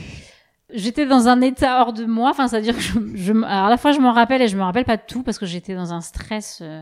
J'étais 0.73 1.05
dans 1.05 1.27
un 1.27 1.41
état 1.41 1.81
hors 1.81 1.93
de 1.93 2.05
moi. 2.05 2.31
Enfin, 2.31 2.47
c'est-à-dire 2.47 2.75
que 2.75 2.81
je, 2.81 2.93
je, 3.13 3.31
alors 3.33 3.65
à 3.67 3.69
la 3.69 3.77
fois 3.77 3.91
je 3.91 3.99
m'en 3.99 4.11
rappelle 4.13 4.41
et 4.41 4.47
je 4.47 4.57
me 4.57 4.63
rappelle 4.63 4.85
pas 4.85 4.97
de 4.97 5.03
tout 5.07 5.21
parce 5.21 5.37
que 5.37 5.45
j'étais 5.45 5.75
dans 5.75 5.93
un 5.93 6.01
stress 6.01 6.59
euh, 6.63 6.81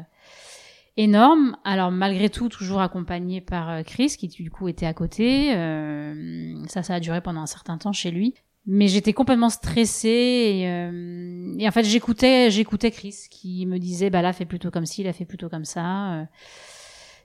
énorme. 0.98 1.58
Alors 1.64 1.92
malgré 1.92 2.30
tout, 2.30 2.50
toujours 2.50 2.82
accompagné 2.82 3.42
par 3.42 3.70
euh, 3.70 3.84
Chris 3.84 4.16
qui 4.18 4.28
du 4.28 4.52
coup 4.52 4.68
était 4.68 4.86
à 4.86 4.94
côté. 4.94 5.56
Euh, 5.56 6.56
ça, 6.68 6.84
ça 6.84 6.96
a 6.96 7.00
duré 7.00 7.22
pendant 7.22 7.42
un 7.42 7.48
certain 7.48 7.78
temps 7.78 7.94
chez 7.94 8.12
lui. 8.12 8.34
Mais 8.68 8.88
j'étais 8.88 9.14
complètement 9.14 9.50
stressée 9.50 10.08
et, 10.08 10.68
euh, 10.70 11.56
et 11.58 11.68
en 11.68 11.72
fait 11.72 11.84
j'écoutais 11.84 12.52
j'écoutais 12.52 12.92
Chris 12.92 13.16
qui 13.32 13.66
me 13.66 13.80
disait 13.80 14.12
bah 14.12 14.22
là 14.22 14.34
fais 14.34 14.46
plutôt 14.46 14.70
comme 14.70 14.86
ci, 14.86 15.02
là 15.02 15.14
fais 15.14 15.26
plutôt 15.26 15.50
comme 15.50 15.66
ça. 15.66 16.28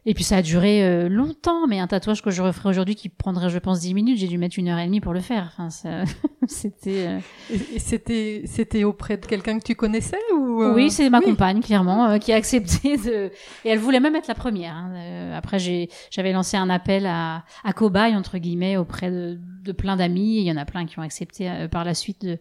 Et 0.08 0.14
puis 0.14 0.22
ça 0.22 0.36
a 0.36 0.42
duré 0.42 0.84
euh, 0.84 1.08
longtemps, 1.08 1.66
mais 1.66 1.80
un 1.80 1.88
tatouage 1.88 2.22
que 2.22 2.30
je 2.30 2.40
referais 2.40 2.68
aujourd'hui 2.68 2.94
qui 2.94 3.08
prendrait 3.08 3.50
je 3.50 3.58
pense 3.58 3.80
10 3.80 3.92
minutes, 3.92 4.18
j'ai 4.18 4.28
dû 4.28 4.38
mettre 4.38 4.56
une 4.58 4.68
heure 4.68 4.78
et 4.78 4.86
demie 4.86 5.00
pour 5.00 5.12
le 5.12 5.18
faire. 5.20 5.48
Enfin, 5.52 5.68
ça- 5.70 6.04
c'était 6.46 7.06
euh, 7.08 7.18
Et, 7.52 7.78
c'était 7.80 8.42
c'était 8.46 8.84
auprès 8.84 9.16
de 9.16 9.26
quelqu'un 9.26 9.58
que 9.58 9.64
tu 9.64 9.74
connaissais 9.74 10.18
ou 10.32 10.62
euh, 10.62 10.74
oui, 10.74 10.90
c'est 10.92 11.10
ma 11.10 11.18
oui. 11.18 11.24
compagne 11.24 11.60
clairement 11.60 12.06
euh, 12.08 12.18
qui 12.18 12.32
a 12.32 12.36
accepté 12.36 12.96
de 12.96 13.32
et 13.64 13.68
elle 13.68 13.78
voulait 13.80 13.98
même 14.00 14.14
être 14.14 14.28
la 14.28 14.34
première. 14.36 14.74
hein. 14.74 14.92
Euh, 14.94 15.36
après 15.36 15.58
j'ai 15.58 15.88
j'avais 16.10 16.32
lancé 16.32 16.56
un 16.56 16.70
appel 16.70 17.04
à 17.06 17.44
à 17.64 17.72
cobaye 17.72 18.14
entre 18.14 18.38
guillemets 18.38 18.76
auprès 18.76 19.10
de, 19.10 19.40
de 19.64 19.72
plein 19.72 19.96
d'amis. 19.96 20.38
et 20.38 20.40
Il 20.42 20.46
y 20.46 20.52
en 20.52 20.56
a 20.56 20.64
plein 20.64 20.86
qui 20.86 20.98
ont 21.00 21.02
accepté 21.02 21.50
euh, 21.50 21.66
par 21.68 21.84
la 21.84 21.94
suite 21.94 22.22
de 22.24 22.38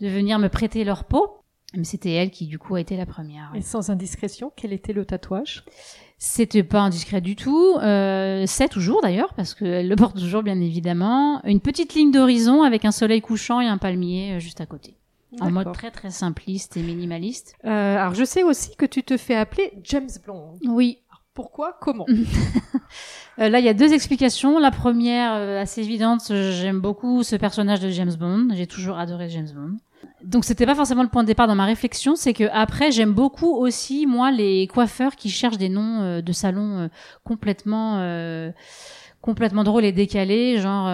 de 0.00 0.08
venir 0.08 0.38
me 0.38 0.48
prêter 0.48 0.84
leur 0.84 1.04
peau. 1.04 1.39
Mais 1.74 1.84
c'était 1.84 2.10
elle 2.12 2.30
qui 2.30 2.46
du 2.46 2.58
coup 2.58 2.74
a 2.74 2.80
été 2.80 2.96
la 2.96 3.06
première. 3.06 3.52
Et 3.54 3.62
sans 3.62 3.90
indiscrétion, 3.90 4.52
quel 4.56 4.72
était 4.72 4.92
le 4.92 5.04
tatouage? 5.04 5.64
C'était 6.18 6.64
pas 6.64 6.80
indiscret 6.80 7.20
du 7.20 7.36
tout. 7.36 7.76
Euh, 7.80 8.44
c'est 8.46 8.68
toujours 8.68 9.00
d'ailleurs, 9.02 9.32
parce 9.34 9.54
qu'elle 9.54 9.88
le 9.88 9.96
porte 9.96 10.18
toujours 10.18 10.42
bien 10.42 10.60
évidemment. 10.60 11.40
Une 11.44 11.60
petite 11.60 11.94
ligne 11.94 12.10
d'horizon 12.10 12.62
avec 12.62 12.84
un 12.84 12.90
soleil 12.90 13.20
couchant 13.20 13.60
et 13.60 13.66
un 13.66 13.78
palmier 13.78 14.34
euh, 14.34 14.38
juste 14.40 14.60
à 14.60 14.66
côté. 14.66 14.96
En 15.40 15.50
mode 15.50 15.72
très 15.72 15.92
très 15.92 16.10
simpliste 16.10 16.76
et 16.76 16.82
minimaliste. 16.82 17.54
Euh, 17.64 17.96
alors 17.96 18.14
je 18.14 18.24
sais 18.24 18.42
aussi 18.42 18.74
que 18.76 18.84
tu 18.84 19.04
te 19.04 19.16
fais 19.16 19.36
appeler 19.36 19.72
James 19.84 20.10
Bond. 20.26 20.56
Oui. 20.66 20.98
Pourquoi? 21.34 21.76
Comment? 21.80 22.06
Euh, 23.38 23.48
Là, 23.48 23.60
il 23.60 23.64
y 23.64 23.68
a 23.68 23.74
deux 23.74 23.94
explications. 23.94 24.58
La 24.58 24.70
première, 24.72 25.32
euh, 25.34 25.62
assez 25.62 25.80
évidente, 25.80 26.24
j'aime 26.28 26.80
beaucoup 26.80 27.22
ce 27.22 27.36
personnage 27.36 27.80
de 27.80 27.88
James 27.88 28.12
Bond. 28.18 28.48
J'ai 28.52 28.66
toujours 28.66 28.98
adoré 28.98 29.30
James 29.30 29.48
Bond. 29.54 29.76
Donc 30.24 30.44
c'était 30.44 30.66
pas 30.66 30.74
forcément 30.74 31.02
le 31.02 31.08
point 31.08 31.22
de 31.22 31.26
départ 31.26 31.46
dans 31.46 31.54
ma 31.54 31.64
réflexion, 31.64 32.14
c'est 32.14 32.34
que 32.34 32.44
après 32.52 32.92
j'aime 32.92 33.12
beaucoup 33.12 33.54
aussi 33.54 34.06
moi 34.06 34.30
les 34.30 34.66
coiffeurs 34.66 35.16
qui 35.16 35.30
cherchent 35.30 35.56
des 35.56 35.68
noms 35.68 36.02
euh, 36.02 36.20
de 36.20 36.32
salons 36.32 36.78
euh, 36.78 36.88
complètement 37.24 37.98
euh, 38.00 38.50
complètement 39.22 39.64
drôles 39.64 39.84
et 39.84 39.92
décalés, 39.92 40.58
genre 40.58 40.88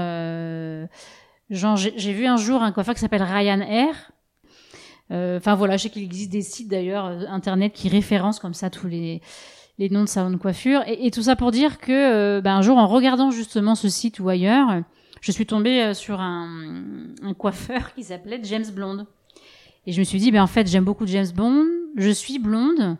genre 1.50 1.76
j'ai 1.76 2.12
vu 2.12 2.26
un 2.26 2.36
jour 2.36 2.62
un 2.62 2.72
coiffeur 2.72 2.94
qui 2.94 3.00
s'appelle 3.00 3.22
Ryan 3.22 3.60
Air. 3.60 4.12
Enfin 5.10 5.54
voilà, 5.54 5.76
je 5.76 5.84
sais 5.84 5.90
qu'il 5.90 6.02
existe 6.02 6.30
des 6.30 6.42
sites 6.42 6.68
d'ailleurs 6.68 7.06
internet 7.28 7.72
qui 7.72 7.88
référencent 7.88 8.40
comme 8.40 8.54
ça 8.54 8.70
tous 8.70 8.88
les 8.88 9.22
les 9.78 9.90
noms 9.90 10.04
de 10.04 10.08
salons 10.08 10.30
de 10.30 10.36
coiffure 10.36 10.82
et, 10.86 11.06
et 11.06 11.10
tout 11.10 11.22
ça 11.22 11.36
pour 11.36 11.50
dire 11.50 11.78
que 11.78 12.40
ben, 12.40 12.56
un 12.56 12.62
jour 12.62 12.78
en 12.78 12.86
regardant 12.86 13.30
justement 13.30 13.74
ce 13.74 13.88
site 13.88 14.20
ou 14.20 14.28
ailleurs 14.28 14.82
je 15.20 15.32
suis 15.32 15.46
tombée 15.46 15.82
euh, 15.82 15.94
sur 15.94 16.20
un, 16.20 17.06
un 17.22 17.34
coiffeur 17.34 17.94
qui 17.94 18.04
s'appelait 18.04 18.40
James 18.44 18.66
Blonde. 18.72 19.06
Et 19.86 19.92
je 19.92 20.00
me 20.00 20.04
suis 20.04 20.18
dit, 20.18 20.30
ben 20.32 20.42
en 20.42 20.46
fait, 20.46 20.66
j'aime 20.66 20.84
beaucoup 20.84 21.06
James 21.06 21.28
Bond, 21.34 21.64
je 21.96 22.10
suis 22.10 22.38
blonde. 22.38 22.96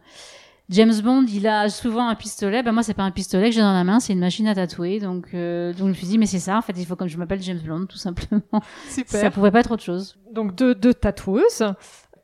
James 0.68 0.94
Bond, 1.00 1.26
il 1.28 1.46
a 1.46 1.68
souvent 1.68 2.08
un 2.08 2.14
pistolet. 2.16 2.62
Ben 2.62 2.72
moi, 2.72 2.82
c'est 2.82 2.94
pas 2.94 3.04
un 3.04 3.10
pistolet 3.12 3.50
que 3.50 3.54
j'ai 3.54 3.60
dans 3.60 3.72
la 3.72 3.84
main, 3.84 4.00
c'est 4.00 4.12
une 4.12 4.20
machine 4.20 4.48
à 4.48 4.54
tatouer. 4.54 4.98
Donc, 4.98 5.28
euh, 5.34 5.72
donc 5.72 5.80
je 5.80 5.84
me 5.84 5.92
suis 5.94 6.06
dit, 6.06 6.18
mais 6.18 6.26
c'est 6.26 6.40
ça. 6.40 6.58
En 6.58 6.62
fait, 6.62 6.74
il 6.76 6.86
faut 6.86 6.96
comme 6.96 7.08
je 7.08 7.16
m'appelle 7.18 7.42
James 7.42 7.60
Bond, 7.64 7.86
tout 7.86 7.98
simplement. 7.98 8.42
Super. 8.88 9.20
Ça 9.20 9.30
pouvait 9.30 9.50
pas 9.50 9.60
être 9.60 9.70
autre 9.72 9.82
chose. 9.82 10.16
Donc 10.32 10.54
deux, 10.56 10.74
deux 10.74 10.94
tatoueuses. 10.94 11.64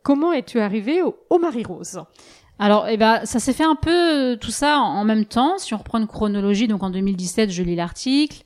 Comment 0.02 0.32
es-tu 0.32 0.58
arrivée 0.58 1.02
au, 1.02 1.16
au 1.30 1.38
Marie 1.38 1.62
Rose? 1.62 2.00
Alors, 2.58 2.88
eh 2.88 2.96
ben, 2.96 3.24
ça 3.24 3.38
s'est 3.38 3.52
fait 3.52 3.64
un 3.64 3.76
peu 3.76 4.36
tout 4.40 4.50
ça 4.50 4.78
en, 4.78 4.98
en 4.98 5.04
même 5.04 5.24
temps. 5.24 5.58
Si 5.58 5.74
on 5.74 5.78
reprend 5.78 5.98
une 5.98 6.06
chronologie, 6.08 6.66
donc 6.66 6.82
en 6.82 6.90
2017, 6.90 7.50
je 7.50 7.62
lis 7.62 7.76
l'article. 7.76 8.42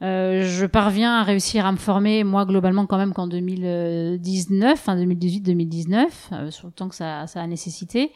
Euh, 0.00 0.44
je 0.44 0.64
parviens 0.64 1.18
à 1.18 1.22
réussir 1.24 1.66
à 1.66 1.72
me 1.72 1.76
former, 1.76 2.22
moi, 2.22 2.44
globalement, 2.44 2.86
quand 2.86 2.98
même 2.98 3.12
qu'en 3.12 3.26
2019, 3.26 4.72
enfin 4.72 4.96
2018-2019, 4.96 6.06
euh, 6.32 6.50
sur 6.50 6.68
le 6.68 6.72
temps 6.72 6.88
que 6.88 6.94
ça, 6.94 7.26
ça 7.26 7.42
a 7.42 7.46
nécessité. 7.46 8.12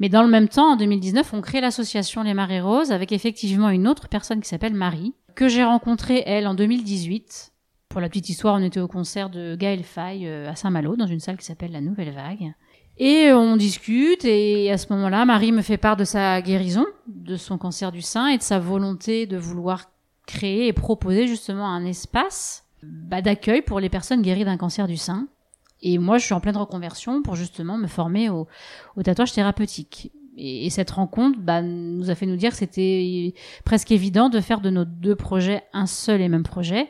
Mais 0.00 0.08
dans 0.08 0.22
le 0.22 0.28
même 0.28 0.48
temps, 0.48 0.72
en 0.72 0.76
2019, 0.76 1.32
on 1.32 1.40
crée 1.40 1.60
l'association 1.60 2.22
Les 2.24 2.34
Marées 2.34 2.60
Roses 2.60 2.90
avec 2.90 3.12
effectivement 3.12 3.68
une 3.68 3.86
autre 3.86 4.08
personne 4.08 4.40
qui 4.40 4.48
s'appelle 4.48 4.74
Marie, 4.74 5.14
que 5.36 5.46
j'ai 5.46 5.62
rencontrée, 5.62 6.24
elle, 6.26 6.48
en 6.48 6.54
2018. 6.54 7.52
Pour 7.88 8.00
la 8.00 8.08
petite 8.08 8.28
histoire, 8.28 8.56
on 8.56 8.62
était 8.62 8.80
au 8.80 8.88
concert 8.88 9.30
de 9.30 9.54
Gaël 9.54 9.84
Faye 9.84 10.26
euh, 10.26 10.50
à 10.50 10.56
Saint-Malo, 10.56 10.96
dans 10.96 11.06
une 11.06 11.20
salle 11.20 11.36
qui 11.36 11.44
s'appelle 11.44 11.72
La 11.72 11.80
Nouvelle 11.80 12.12
Vague. 12.12 12.54
Et 12.98 13.32
on 13.32 13.56
discute 13.56 14.24
et 14.24 14.70
à 14.70 14.76
ce 14.76 14.92
moment-là, 14.92 15.24
Marie 15.24 15.52
me 15.52 15.62
fait 15.62 15.78
part 15.78 15.96
de 15.96 16.04
sa 16.04 16.42
guérison, 16.42 16.84
de 17.06 17.36
son 17.36 17.56
cancer 17.56 17.92
du 17.92 18.02
sein 18.02 18.26
et 18.26 18.36
de 18.36 18.42
sa 18.42 18.58
volonté 18.58 19.26
de 19.26 19.38
vouloir 19.38 19.90
créer 20.30 20.68
et 20.68 20.72
proposer 20.72 21.26
justement 21.26 21.66
un 21.66 21.84
espace 21.84 22.64
bah, 22.82 23.20
d'accueil 23.20 23.62
pour 23.62 23.80
les 23.80 23.88
personnes 23.88 24.22
guéries 24.22 24.44
d'un 24.44 24.56
cancer 24.56 24.86
du 24.86 24.96
sein. 24.96 25.28
Et 25.82 25.98
moi, 25.98 26.18
je 26.18 26.24
suis 26.24 26.34
en 26.34 26.40
pleine 26.40 26.56
reconversion 26.56 27.22
pour 27.22 27.36
justement 27.36 27.78
me 27.78 27.86
former 27.86 28.28
au, 28.28 28.46
tatouage 29.02 29.32
thérapeutique. 29.32 30.12
Et, 30.36 30.66
et, 30.66 30.70
cette 30.70 30.90
rencontre 30.90 31.38
bah, 31.40 31.62
nous 31.62 32.10
a 32.10 32.14
fait 32.14 32.26
nous 32.26 32.36
dire 32.36 32.50
que 32.50 32.56
c'était 32.56 33.34
presque 33.64 33.90
évident 33.90 34.28
de 34.28 34.40
faire 34.40 34.60
de 34.60 34.70
nos 34.70 34.84
deux 34.84 35.16
projets 35.16 35.62
un 35.72 35.86
seul 35.86 36.20
et 36.20 36.28
même 36.28 36.44
projet, 36.44 36.88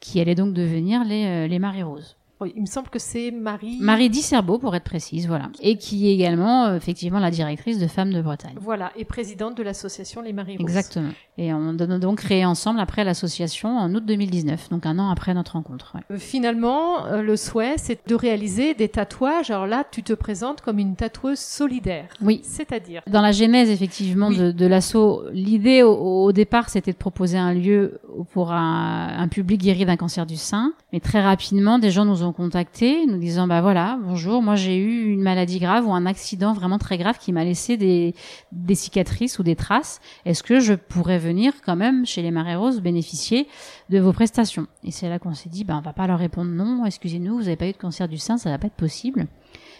qui 0.00 0.20
allait 0.20 0.34
donc 0.34 0.52
devenir 0.52 1.04
les, 1.04 1.24
euh, 1.24 1.46
les 1.46 1.58
Maries 1.58 1.84
Roses. 1.84 2.16
Il 2.46 2.62
me 2.62 2.66
semble 2.66 2.88
que 2.88 2.98
c'est 2.98 3.30
Marie. 3.30 3.78
Marie 3.80 4.10
Disserbeau, 4.10 4.58
pour 4.58 4.74
être 4.74 4.84
précise, 4.84 5.26
voilà. 5.26 5.50
Et 5.60 5.76
qui 5.76 6.08
est 6.08 6.14
également, 6.14 6.66
euh, 6.66 6.76
effectivement, 6.76 7.18
la 7.18 7.30
directrice 7.30 7.78
de 7.78 7.86
Femmes 7.86 8.12
de 8.12 8.20
Bretagne. 8.22 8.54
Voilà, 8.60 8.92
et 8.96 9.04
présidente 9.04 9.56
de 9.56 9.62
l'association 9.62 10.22
Les 10.22 10.32
Marie 10.32 10.56
Roses. 10.56 10.62
Exactement. 10.62 11.10
Et 11.38 11.52
on 11.52 11.70
a 11.70 11.98
donc 11.98 12.18
créé 12.18 12.44
ensemble 12.44 12.80
après 12.80 13.04
l'association 13.04 13.78
en 13.78 13.94
août 13.94 14.04
2019, 14.04 14.68
donc 14.70 14.86
un 14.86 14.98
an 14.98 15.10
après 15.10 15.34
notre 15.34 15.52
rencontre. 15.52 15.92
Ouais. 15.94 16.02
Euh, 16.10 16.18
finalement, 16.18 17.06
euh, 17.06 17.22
le 17.22 17.36
souhait, 17.36 17.74
c'est 17.78 18.06
de 18.06 18.14
réaliser 18.14 18.74
des 18.74 18.88
tatouages. 18.88 19.50
Alors 19.50 19.66
là, 19.66 19.84
tu 19.90 20.02
te 20.02 20.12
présentes 20.12 20.60
comme 20.60 20.78
une 20.78 20.94
tatoueuse 20.94 21.38
solidaire. 21.38 22.08
Oui. 22.20 22.40
C'est-à-dire 22.42 23.02
Dans 23.06 23.22
la 23.22 23.32
genèse, 23.32 23.70
effectivement, 23.70 24.28
oui. 24.28 24.38
de, 24.38 24.52
de 24.52 24.66
l'assaut, 24.66 25.24
l'idée 25.32 25.82
au, 25.82 26.24
au, 26.24 26.32
départ, 26.32 26.68
c'était 26.68 26.92
de 26.92 26.96
proposer 26.96 27.38
un 27.38 27.54
lieu 27.54 28.00
pour 28.32 28.52
un, 28.52 29.08
un 29.18 29.28
public 29.28 29.60
guéri 29.62 29.84
d'un 29.84 29.96
cancer 29.96 30.26
du 30.26 30.36
sein. 30.36 30.72
Mais 30.92 31.00
très 31.00 31.22
rapidement, 31.22 31.78
des 31.78 31.90
gens 31.90 32.04
nous 32.04 32.22
ont 32.22 32.31
contactés, 32.32 33.06
nous 33.06 33.18
disant, 33.18 33.46
bah 33.46 33.60
voilà, 33.60 33.98
bonjour, 34.02 34.42
moi 34.42 34.56
j'ai 34.56 34.76
eu 34.76 35.12
une 35.12 35.22
maladie 35.22 35.58
grave 35.58 35.86
ou 35.86 35.92
un 35.92 36.06
accident 36.06 36.52
vraiment 36.52 36.78
très 36.78 36.98
grave 36.98 37.18
qui 37.18 37.32
m'a 37.32 37.44
laissé 37.44 37.76
des, 37.76 38.14
des 38.52 38.74
cicatrices 38.74 39.38
ou 39.38 39.42
des 39.42 39.56
traces. 39.56 40.00
Est-ce 40.24 40.42
que 40.42 40.60
je 40.60 40.74
pourrais 40.74 41.18
venir 41.18 41.52
quand 41.64 41.76
même 41.76 42.06
chez 42.06 42.22
les 42.22 42.30
Marais 42.30 42.56
Roses 42.56 42.80
bénéficier 42.80 43.48
de 43.90 43.98
vos 43.98 44.12
prestations? 44.12 44.66
Et 44.84 44.90
c'est 44.90 45.08
là 45.08 45.18
qu'on 45.18 45.34
s'est 45.34 45.50
dit, 45.50 45.64
bah 45.64 45.76
on 45.76 45.80
va 45.80 45.92
pas 45.92 46.06
leur 46.06 46.18
répondre 46.18 46.50
non, 46.50 46.84
excusez-nous, 46.84 47.36
vous 47.36 47.46
avez 47.46 47.56
pas 47.56 47.68
eu 47.68 47.72
de 47.72 47.76
cancer 47.76 48.08
du 48.08 48.18
sein, 48.18 48.38
ça 48.38 48.50
va 48.50 48.58
pas 48.58 48.66
être 48.66 48.74
possible. 48.74 49.26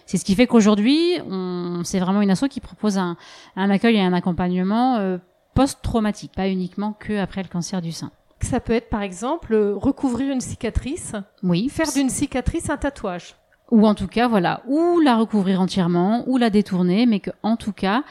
C'est 0.06 0.18
ce 0.18 0.25
qui 0.25 0.35
fait 0.35 0.47
qu'aujourd'hui, 0.47 1.18
c'est 1.85 2.00
vraiment 2.00 2.23
une 2.23 2.30
asso 2.30 2.44
qui 2.50 2.61
propose 2.61 2.99
un, 2.99 3.16
un, 3.56 3.71
accueil 3.71 3.97
et 3.97 4.00
un 4.00 4.12
accompagnement 4.12 4.97
euh, 4.97 5.18
post-traumatique, 5.54 6.32
pas 6.35 6.49
uniquement 6.49 6.92
que 6.92 7.18
après 7.18 7.42
le 7.42 7.49
cancer 7.49 7.80
du 7.80 7.92
sein. 7.92 8.11
Ça 8.42 8.61
peut 8.61 8.72
être 8.72 8.88
par 8.88 9.02
exemple 9.02 9.54
recouvrir 9.54 10.32
une 10.32 10.40
cicatrice, 10.40 11.12
oui, 11.42 11.68
faire 11.68 11.92
d'une 11.92 12.11
cicatrice 12.11 12.70
un 12.70 12.76
tatouage. 12.76 13.37
Ou 13.70 13.87
en 13.87 13.94
tout 13.94 14.06
cas, 14.06 14.28
voilà, 14.28 14.62
ou 14.66 15.00
la 15.00 15.16
recouvrir 15.16 15.61
entièrement, 15.61 16.25
ou 16.26 16.37
la 16.37 16.50
détourner, 16.50 17.06
mais 17.06 17.20
que 17.20 17.30
en 17.42 17.56
tout 17.56 17.72
cas, 17.72 18.04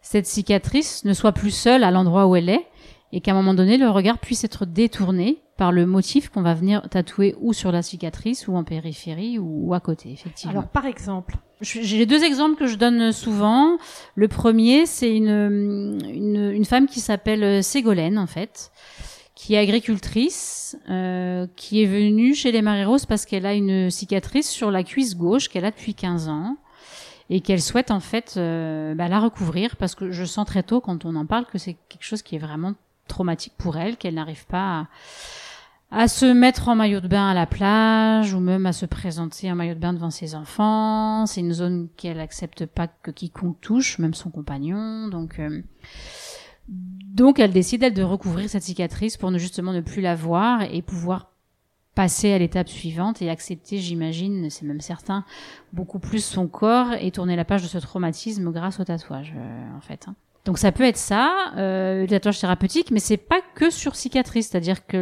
cette 0.00 0.26
cicatrice 0.26 1.04
ne 1.04 1.12
soit 1.12 1.32
plus 1.32 1.50
seule 1.50 1.84
à 1.84 1.90
l'endroit 1.90 2.26
où 2.26 2.36
elle 2.36 2.48
est, 2.48 2.66
et 3.12 3.20
qu'à 3.20 3.32
un 3.32 3.34
moment 3.34 3.54
donné, 3.54 3.76
le 3.76 3.90
regard 3.90 4.18
puisse 4.18 4.44
être 4.44 4.64
détourné 4.64 5.42
par 5.56 5.72
le 5.72 5.86
motif 5.86 6.30
qu'on 6.30 6.42
va 6.42 6.54
venir 6.54 6.88
tatouer 6.90 7.36
ou 7.40 7.52
sur 7.52 7.70
la 7.70 7.82
cicatrice, 7.82 8.48
ou 8.48 8.56
en 8.56 8.64
périphérie, 8.64 9.38
ou, 9.38 9.68
ou 9.68 9.74
à 9.74 9.80
côté, 9.80 10.10
effectivement. 10.10 10.52
Alors 10.52 10.68
par 10.68 10.86
exemple 10.86 11.36
j'ai 11.60 12.06
deux 12.06 12.24
exemples 12.24 12.56
que 12.56 12.66
je 12.66 12.76
donne 12.76 13.12
souvent. 13.12 13.78
Le 14.14 14.28
premier, 14.28 14.86
c'est 14.86 15.14
une, 15.14 16.00
une, 16.08 16.50
une, 16.52 16.64
femme 16.64 16.86
qui 16.86 17.00
s'appelle 17.00 17.62
Ségolène, 17.62 18.18
en 18.18 18.26
fait, 18.26 18.70
qui 19.34 19.54
est 19.54 19.58
agricultrice, 19.58 20.76
euh, 20.88 21.46
qui 21.56 21.82
est 21.82 21.86
venue 21.86 22.34
chez 22.34 22.52
les 22.52 22.62
Marais 22.62 22.84
Roses 22.84 23.06
parce 23.06 23.26
qu'elle 23.26 23.46
a 23.46 23.54
une 23.54 23.90
cicatrice 23.90 24.48
sur 24.48 24.70
la 24.70 24.84
cuisse 24.84 25.16
gauche 25.16 25.48
qu'elle 25.48 25.64
a 25.64 25.70
depuis 25.70 25.94
15 25.94 26.28
ans 26.28 26.56
et 27.30 27.40
qu'elle 27.40 27.62
souhaite 27.62 27.90
en 27.90 28.00
fait 28.00 28.34
euh, 28.36 28.94
bah, 28.94 29.08
la 29.08 29.18
recouvrir 29.18 29.76
parce 29.76 29.94
que 29.94 30.10
je 30.12 30.24
sens 30.24 30.46
très 30.46 30.62
tôt 30.62 30.80
quand 30.80 31.04
on 31.04 31.16
en 31.16 31.26
parle 31.26 31.46
que 31.46 31.58
c'est 31.58 31.76
quelque 31.88 32.04
chose 32.04 32.22
qui 32.22 32.36
est 32.36 32.38
vraiment 32.38 32.74
traumatique 33.08 33.54
pour 33.58 33.76
elle, 33.76 33.96
qu'elle 33.96 34.14
n'arrive 34.14 34.46
pas 34.46 34.86
à, 35.90 36.02
à, 36.02 36.08
se 36.08 36.26
mettre 36.26 36.68
en 36.68 36.76
maillot 36.76 37.00
de 37.00 37.08
bain 37.08 37.28
à 37.28 37.34
la 37.34 37.46
plage 37.46 38.34
ou 38.34 38.40
même 38.40 38.66
à 38.66 38.72
se 38.72 38.86
présenter 38.86 39.50
en 39.50 39.56
maillot 39.56 39.74
de 39.74 39.80
bain 39.80 39.92
devant 39.92 40.10
ses 40.10 40.34
enfants. 40.34 41.26
C'est 41.26 41.40
une 41.40 41.52
zone 41.52 41.88
qu'elle 41.96 42.20
accepte 42.20 42.66
pas 42.66 42.86
que 42.86 43.10
quiconque 43.10 43.60
touche, 43.60 43.98
même 43.98 44.14
son 44.14 44.30
compagnon. 44.30 45.08
Donc 45.08 45.38
euh, 45.38 45.60
donc 47.14 47.38
elle 47.38 47.52
décide 47.52 47.82
elle 47.82 47.94
de 47.94 48.02
recouvrir 48.02 48.50
cette 48.50 48.62
cicatrice 48.62 49.16
pour 49.16 49.30
ne 49.30 49.38
justement 49.38 49.72
ne 49.72 49.80
plus 49.80 50.02
la 50.02 50.14
voir 50.14 50.62
et 50.62 50.82
pouvoir 50.82 51.30
passer 51.94 52.32
à 52.32 52.38
l'étape 52.38 52.68
suivante 52.68 53.22
et 53.22 53.30
accepter, 53.30 53.78
j'imagine, 53.78 54.50
c'est 54.50 54.66
même 54.66 54.80
certain, 54.80 55.24
beaucoup 55.72 56.00
plus 56.00 56.24
son 56.24 56.48
corps 56.48 56.92
et 57.00 57.10
tourner 57.12 57.36
la 57.36 57.44
page 57.44 57.62
de 57.62 57.68
ce 57.68 57.78
traumatisme 57.78 58.50
grâce 58.50 58.80
au 58.80 58.84
tatouage, 58.84 59.32
euh, 59.36 59.76
en 59.76 59.80
fait. 59.80 60.06
Hein. 60.08 60.16
Donc 60.44 60.58
ça 60.58 60.72
peut 60.72 60.84
être 60.84 60.98
ça, 60.98 61.52
euh, 61.56 62.02
le 62.02 62.06
tatouage 62.06 62.38
thérapeutique, 62.38 62.90
mais 62.90 62.98
c'est 62.98 63.16
pas 63.16 63.40
que 63.54 63.70
sur 63.70 63.96
cicatrice, 63.96 64.48
c'est-à-dire 64.48 64.86
que 64.86 64.98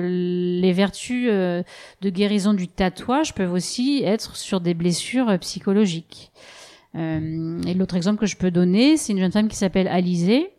les 0.61 0.73
vertus 0.73 1.28
euh, 1.31 1.64
de 2.00 2.11
guérison 2.11 2.54
du 2.54 2.69
tatouage 2.69 3.35
peuvent 3.35 3.52
aussi 3.52 4.02
être 4.04 4.37
sur 4.37 4.61
des 4.61 4.75
blessures 4.75 5.31
euh, 5.31 5.38
psychologiques. 5.38 6.31
Euh, 6.95 7.61
et 7.66 7.75
l'autre 7.75 7.97
exemple 7.97 8.21
que 8.21 8.26
je 8.26 8.37
peux 8.37 8.52
donner, 8.52 8.97
c'est 8.97 9.12
une 9.12 9.19
jeune 9.19 9.33
femme 9.33 9.49
qui 9.49 9.57
s'appelle 9.57 9.88
Alizée, 9.88 10.52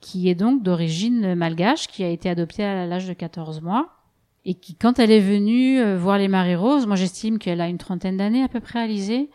qui 0.00 0.28
est 0.28 0.34
donc 0.34 0.62
d'origine 0.62 1.34
malgache, 1.34 1.86
qui 1.86 2.04
a 2.04 2.08
été 2.08 2.28
adoptée 2.28 2.64
à 2.64 2.86
l'âge 2.86 3.06
de 3.06 3.12
14 3.12 3.60
mois, 3.60 4.00
et 4.44 4.54
qui, 4.54 4.74
quand 4.74 4.98
elle 4.98 5.10
est 5.10 5.20
venue 5.20 5.80
euh, 5.80 5.98
voir 5.98 6.18
les 6.18 6.28
Maries 6.28 6.56
Roses, 6.56 6.86
moi 6.86 6.96
j'estime 6.96 7.38
qu'elle 7.38 7.60
a 7.60 7.68
une 7.68 7.78
trentaine 7.78 8.16
d'années 8.16 8.42
à 8.42 8.48
peu 8.48 8.60
près, 8.60 8.80
Alizée, 8.80 9.28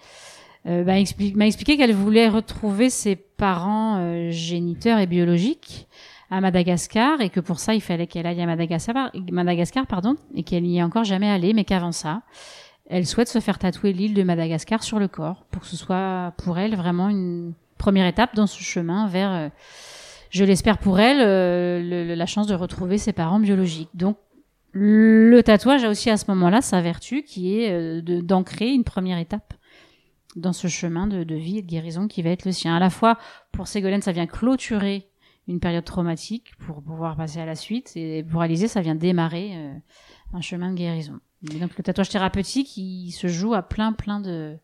euh, 0.65 0.83
bah, 0.83 0.93
m'a 1.35 1.45
expliqué 1.45 1.77
qu'elle 1.77 1.93
voulait 1.93 2.27
retrouver 2.27 2.89
ses 2.89 3.15
parents 3.15 3.97
euh, 3.99 4.31
géniteurs 4.31 4.99
et 4.99 5.05
biologiques 5.05 5.87
à 6.31 6.41
Madagascar, 6.41 7.21
et 7.21 7.29
que 7.29 7.39
pour 7.39 7.59
ça 7.59 7.75
il 7.75 7.81
fallait 7.81 8.07
qu'elle 8.07 8.25
aille 8.25 8.41
à 8.41 8.47
Madagascar, 8.47 9.11
Madagascar 9.31 9.85
pardon, 9.85 10.15
et 10.33 10.41
qu'elle 10.41 10.63
n'y 10.63 10.79
est 10.79 10.83
encore 10.83 11.03
jamais 11.03 11.29
allée, 11.29 11.53
mais 11.53 11.65
qu'avant 11.65 11.91
ça, 11.91 12.23
elle 12.89 13.05
souhaite 13.05 13.29
se 13.29 13.39
faire 13.39 13.59
tatouer 13.59 13.93
l'île 13.93 14.15
de 14.15 14.23
Madagascar 14.23 14.81
sur 14.81 14.97
le 14.97 15.07
corps, 15.07 15.45
pour 15.51 15.61
que 15.61 15.67
ce 15.67 15.77
soit 15.77 16.33
pour 16.37 16.57
elle 16.57 16.75
vraiment 16.75 17.09
une 17.09 17.53
première 17.77 18.07
étape 18.07 18.35
dans 18.35 18.47
ce 18.47 18.61
chemin 18.63 19.07
vers 19.07 19.51
je 20.29 20.43
l'espère 20.43 20.77
pour 20.77 20.99
elle, 20.99 21.21
euh, 21.21 22.15
la 22.15 22.25
chance 22.25 22.47
de 22.47 22.55
retrouver 22.55 22.97
ses 22.97 23.13
parents 23.13 23.39
biologiques. 23.39 23.89
Donc 23.93 24.17
le 24.71 25.41
tatouage 25.41 25.85
a 25.85 25.89
aussi 25.89 26.09
à 26.09 26.17
ce 26.17 26.25
moment-là 26.31 26.61
sa 26.61 26.81
vertu 26.81 27.23
qui 27.23 27.59
est 27.59 27.71
euh, 27.71 28.01
d'ancrer 28.21 28.69
une 28.69 28.83
première 28.83 29.17
étape 29.17 29.53
dans 30.35 30.51
ce 30.51 30.67
chemin 30.67 31.07
de, 31.07 31.35
vie 31.35 31.59
et 31.59 31.61
de 31.61 31.67
guérison 31.67 32.07
qui 32.07 32.21
va 32.21 32.31
être 32.31 32.45
le 32.45 32.51
sien. 32.51 32.75
À 32.75 32.79
la 32.79 32.89
fois, 32.89 33.17
pour 33.53 33.67
Ségolène, 33.67 34.01
ça 34.01 34.11
vient 34.11 34.27
clôturer 34.27 35.07
une 35.47 35.61
période 35.61 35.85
traumatique 35.85 36.51
pour 36.57 36.83
pouvoir 36.83 37.15
passer 37.15 37.39
à 37.39 37.45
la 37.45 37.55
suite, 37.55 37.93
et 37.95 38.23
pour 38.23 38.41
Alizé, 38.41 38.67
ça 38.67 38.81
vient 38.81 38.95
démarrer 38.95 39.51
euh, 39.55 39.73
un 40.33 40.41
chemin 40.41 40.71
de 40.71 40.75
guérison. 40.75 41.19
donc 41.43 41.77
le 41.77 41.83
tatouage 41.83 42.09
thérapeutique, 42.09 42.75
il 42.75 43.11
se 43.11 43.27
joue 43.27 43.53
à 43.53 43.61
plein 43.61 43.93
plein 43.93 44.19
de 44.19 44.57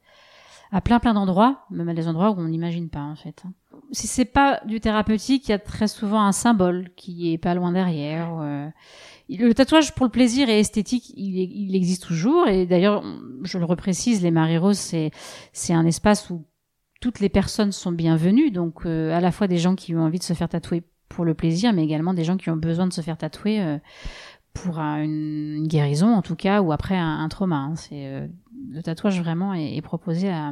à 0.71 0.81
plein 0.81 0.99
plein 0.99 1.13
d'endroits, 1.13 1.65
même 1.69 1.89
à 1.89 1.93
des 1.93 2.07
endroits 2.07 2.31
où 2.31 2.39
on 2.39 2.47
n'imagine 2.47 2.89
pas 2.89 3.01
en 3.01 3.15
fait. 3.15 3.43
Si 3.91 4.07
c'est 4.07 4.25
pas 4.25 4.61
du 4.65 4.79
thérapeutique, 4.79 5.47
il 5.47 5.51
y 5.51 5.53
a 5.53 5.59
très 5.59 5.87
souvent 5.87 6.21
un 6.21 6.31
symbole 6.31 6.89
qui 6.95 7.33
est 7.33 7.37
pas 7.37 7.55
loin 7.55 7.71
derrière. 7.73 8.37
Euh, 8.39 8.67
le 9.29 9.53
tatouage 9.53 9.93
pour 9.93 10.05
le 10.05 10.11
plaisir 10.11 10.49
et 10.49 10.59
esthétique, 10.59 11.13
il, 11.15 11.75
existe 11.75 12.03
toujours. 12.03 12.47
Et 12.47 12.65
d'ailleurs, 12.65 13.03
je 13.43 13.57
le 13.57 13.65
reprécise, 13.65 14.21
les 14.21 14.31
Marie 14.31 14.57
Rose, 14.57 14.77
c'est 14.77 15.11
c'est 15.53 15.73
un 15.73 15.85
espace 15.85 16.29
où 16.29 16.45
toutes 17.01 17.19
les 17.19 17.29
personnes 17.29 17.71
sont 17.71 17.91
bienvenues. 17.91 18.51
Donc, 18.51 18.85
euh, 18.85 19.11
à 19.11 19.19
la 19.19 19.31
fois 19.31 19.47
des 19.47 19.57
gens 19.57 19.75
qui 19.75 19.95
ont 19.95 20.01
envie 20.01 20.19
de 20.19 20.23
se 20.23 20.33
faire 20.33 20.49
tatouer 20.49 20.83
pour 21.09 21.25
le 21.25 21.33
plaisir, 21.33 21.73
mais 21.73 21.83
également 21.83 22.13
des 22.13 22.23
gens 22.23 22.37
qui 22.37 22.49
ont 22.49 22.55
besoin 22.55 22.87
de 22.87 22.93
se 22.93 23.01
faire 23.01 23.17
tatouer 23.17 23.61
euh, 23.61 23.77
pour 24.53 24.79
une, 24.79 25.67
guérison, 25.67 26.13
en 26.13 26.21
tout 26.21 26.35
cas, 26.35 26.61
ou 26.61 26.71
après 26.71 26.97
un, 26.97 27.27
trauma. 27.27 27.57
Hein. 27.57 27.75
C'est 27.75 28.05
euh, 28.05 28.27
le 28.69 28.81
tatouage 28.81 29.19
vraiment 29.21 29.53
est, 29.53 29.75
est 29.75 29.81
proposé 29.81 30.29
à, 30.29 30.51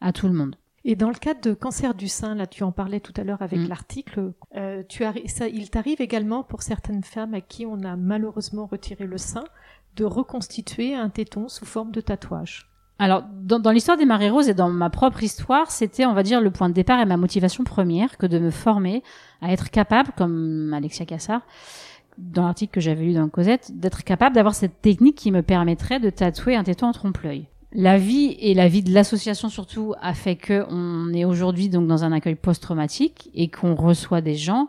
à 0.00 0.12
tout 0.12 0.26
le 0.26 0.32
monde. 0.32 0.56
Et 0.84 0.96
dans 0.96 1.08
le 1.08 1.14
cadre 1.14 1.40
de 1.40 1.54
cancer 1.54 1.94
du 1.94 2.08
sein, 2.08 2.34
là, 2.34 2.46
tu 2.46 2.64
en 2.64 2.72
parlais 2.72 2.98
tout 2.98 3.12
à 3.16 3.22
l'heure 3.22 3.42
avec 3.42 3.60
mm. 3.60 3.68
l'article, 3.68 4.32
euh, 4.56 4.82
tu 4.88 5.04
ça, 5.26 5.46
il 5.46 5.70
t'arrive 5.70 6.00
également 6.00 6.42
pour 6.42 6.62
certaines 6.62 7.04
femmes 7.04 7.34
à 7.34 7.40
qui 7.40 7.66
on 7.66 7.84
a 7.84 7.96
malheureusement 7.96 8.66
retiré 8.66 9.06
le 9.06 9.18
sein 9.18 9.44
de 9.96 10.04
reconstituer 10.04 10.94
un 10.94 11.08
téton 11.08 11.48
sous 11.48 11.66
forme 11.66 11.92
de 11.92 12.00
tatouage. 12.00 12.68
Alors, 12.98 13.24
dans, 13.32 13.58
dans 13.58 13.70
l'histoire 13.70 13.96
des 13.96 14.04
marées 14.04 14.30
roses 14.30 14.48
et 14.48 14.54
dans 14.54 14.70
ma 14.70 14.90
propre 14.90 15.22
histoire, 15.22 15.70
c'était, 15.70 16.06
on 16.06 16.14
va 16.14 16.22
dire, 16.22 16.40
le 16.40 16.50
point 16.50 16.68
de 16.68 16.74
départ 16.74 17.00
et 17.00 17.04
ma 17.04 17.16
motivation 17.16 17.64
première 17.64 18.16
que 18.16 18.26
de 18.26 18.38
me 18.38 18.50
former 18.50 19.02
à 19.40 19.52
être 19.52 19.70
capable, 19.70 20.10
comme 20.16 20.72
Alexia 20.72 21.04
Cassar, 21.04 21.42
dans 22.18 22.42
l'article 22.42 22.72
que 22.72 22.80
j'avais 22.80 23.04
lu 23.04 23.14
dans 23.14 23.28
Cosette, 23.28 23.72
d'être 23.78 24.04
capable 24.04 24.34
d'avoir 24.34 24.54
cette 24.54 24.80
technique 24.80 25.16
qui 25.16 25.30
me 25.30 25.42
permettrait 25.42 26.00
de 26.00 26.10
tatouer 26.10 26.56
un 26.56 26.64
téton 26.64 26.86
en 26.86 26.92
trompe-l'œil 26.92 27.46
la 27.74 27.98
vie 27.98 28.36
et 28.38 28.54
la 28.54 28.68
vie 28.68 28.82
de 28.82 28.92
l'association 28.92 29.48
surtout 29.48 29.94
a 30.00 30.14
fait 30.14 30.36
que 30.36 30.64
on 30.68 31.12
est 31.12 31.24
aujourd'hui 31.24 31.68
donc 31.68 31.86
dans 31.86 32.04
un 32.04 32.12
accueil 32.12 32.34
post-traumatique 32.34 33.30
et 33.34 33.48
qu'on 33.48 33.74
reçoit 33.74 34.20
des 34.20 34.34
gens 34.34 34.68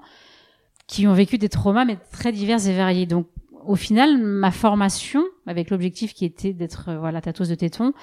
qui 0.88 1.08
ont 1.08 1.14
vécu 1.14 1.38
des 1.38 1.50
traumas 1.50 1.86
mais 1.86 1.98
très 2.12 2.32
divers 2.32 2.66
et 2.68 2.76
variés. 2.76 3.06
Donc 3.06 3.28
au 3.66 3.76
final, 3.76 4.18
ma 4.18 4.52
formation 4.52 5.24
avec 5.48 5.70
l'objectif 5.70 6.14
qui 6.14 6.26
était 6.26 6.54
d'être 6.54 6.90
euh, 6.90 7.00
voilà 7.00 7.22
tatoueuse 7.22 7.50
de 7.50 7.56
téton, 7.56 7.94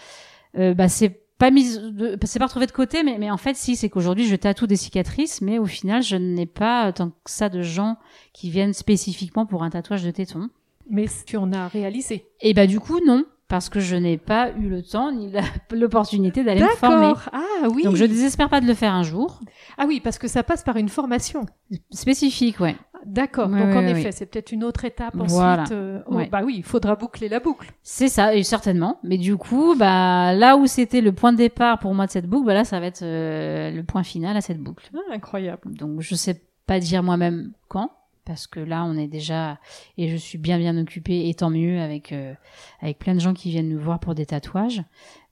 euh, 0.59 0.75
bah 0.75 0.89
c'est 0.89 1.20
pas 1.41 1.51
mise, 1.51 1.81
c'est 2.25 2.39
pas 2.39 2.45
retrouvé 2.45 2.67
de 2.67 2.73
côté, 2.73 3.03
mais, 3.03 3.17
mais 3.19 3.31
en 3.31 3.39
fait 3.39 3.57
si 3.57 3.75
c'est 3.75 3.89
qu'aujourd'hui 3.89 4.27
je 4.27 4.37
tatoue 4.37 4.67
des 4.67 4.77
cicatrices, 4.77 5.41
mais 5.41 5.59
au 5.59 5.65
final 5.65 6.03
je 6.03 6.17
n'ai 6.17 6.45
pas 6.45 6.93
tant 6.93 7.09
que 7.09 7.31
ça 7.31 7.49
de 7.49 7.63
gens 7.63 7.97
qui 8.35 8.51
viennent 8.51 8.75
spécifiquement 8.75 9.47
pour 9.47 9.63
un 9.63 9.71
tatouage 9.71 10.05
de 10.05 10.11
téton. 10.11 10.51
Mais 10.91 11.07
tu 11.27 11.39
en 11.39 11.53
as 11.53 11.69
réalisé 11.69 12.27
Et 12.43 12.53
bah 12.53 12.67
du 12.67 12.79
coup 12.79 13.01
non, 13.07 13.25
parce 13.49 13.71
que 13.71 13.81
je 13.81 13.97
n'ai 13.97 14.19
pas 14.19 14.53
eu 14.53 14.69
le 14.69 14.83
temps 14.83 15.13
ni 15.13 15.33
l'opportunité 15.73 16.45
d'aller 16.45 16.61
me 16.61 16.69
former. 16.77 17.15
Ah 17.33 17.69
oui. 17.71 17.85
Donc 17.85 17.97
je 17.97 18.05
désespère 18.05 18.51
pas 18.51 18.61
de 18.61 18.67
le 18.67 18.75
faire 18.75 18.93
un 18.93 19.03
jour. 19.03 19.41
Ah 19.79 19.87
oui, 19.89 20.01
parce 20.05 20.19
que 20.19 20.29
ça 20.29 20.43
passe 20.43 20.63
par 20.63 20.77
une 20.77 20.91
formation 20.91 21.47
spécifique, 21.91 22.61
ouais. 22.61 22.77
D'accord. 23.07 23.49
Donc 23.49 23.75
en 23.75 23.87
effet, 23.87 24.13
c'est 24.13 24.27
peut-être 24.27 24.53
une 24.53 24.65
autre 24.65 24.85
étape 24.85 25.15
ensuite. 25.19 25.73
Euh, 25.73 26.01
bah 26.31 26.43
oui, 26.45 26.57
il 26.59 26.65
faudra 26.65 26.97
boucler 26.97 27.29
la 27.29 27.41
boucle. 27.41 27.73
C'est 27.83 28.09
ça, 28.09 28.35
et 28.35 28.43
certainement. 28.43 28.99
Mais 29.03 29.19
du 29.19 29.37
coup, 29.37 29.75
bah 29.77 30.35
là 30.35 30.57
où 30.57 30.67
c'était 30.67 31.01
le 31.01 31.13
point 31.13 31.33
de 31.33 31.39
départ 31.39 31.79
pour 31.79 31.95
moi 31.95 32.07
de 32.07 32.11
cette 32.11 32.27
boucle, 32.27 32.47
bah 32.47 32.55
là 32.55 32.65
ça 32.65 32.81
va 32.81 32.87
être 32.87 33.03
euh, 33.03 33.71
le 33.71 33.83
point 33.83 34.03
final 34.03 34.37
à 34.37 34.41
cette 34.41 34.59
boucle. 34.59 34.91
Ah, 34.95 35.15
incroyable. 35.15 35.75
Donc 35.75 36.01
je 36.01 36.15
sais 36.15 36.43
pas 36.67 36.79
dire 36.79 37.03
moi-même 37.03 37.53
quand 37.69 37.91
parce 38.25 38.47
que 38.47 38.61
là 38.61 38.85
on 38.85 38.97
est 38.97 39.09
déjà 39.09 39.59
et 39.99 40.09
je 40.09 40.17
suis 40.17 40.39
bien 40.39 40.59
bien 40.59 40.77
occupée 40.79 41.29
et 41.29 41.35
tant 41.35 41.51
mieux 41.51 41.81
avec 41.81 42.13
euh, 42.13 42.33
avec 42.81 42.99
plein 42.99 43.15
de 43.15 43.19
gens 43.21 43.35
qui 43.35 43.51
viennent 43.51 43.69
nous 43.69 43.81
voir 43.81 43.99
pour 43.99 44.15
des 44.15 44.27
tatouages 44.27 44.85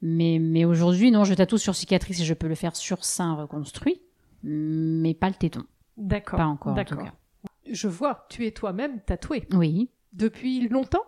mais 0.03 0.39
mais 0.41 0.65
aujourd'hui 0.65 1.13
non 1.13 1.23
je 1.23 1.35
tatoue 1.35 1.59
sur 1.59 1.77
cicatrice 1.77 2.21
et 2.21 2.25
je 2.25 2.35
peux 2.35 2.49
le 2.49 2.57
faire 2.57 2.75
sur 2.75 3.05
sein 3.05 3.35
reconstruit 3.35 4.01
mais 4.43 5.15
pas 5.15 5.29
le 5.29 5.35
téton 5.35 5.63
d'accord 5.97 6.39
pas 6.39 6.47
encore 6.47 6.73
en 6.73 6.85
cas 6.85 7.13
je 7.71 7.89
vois 7.89 8.27
tu 8.29 8.47
es 8.47 8.51
toi-même 8.51 9.01
tatouée. 9.01 9.47
Oui. 9.53 9.91
Depuis 10.13 10.69
longtemps? 10.69 11.05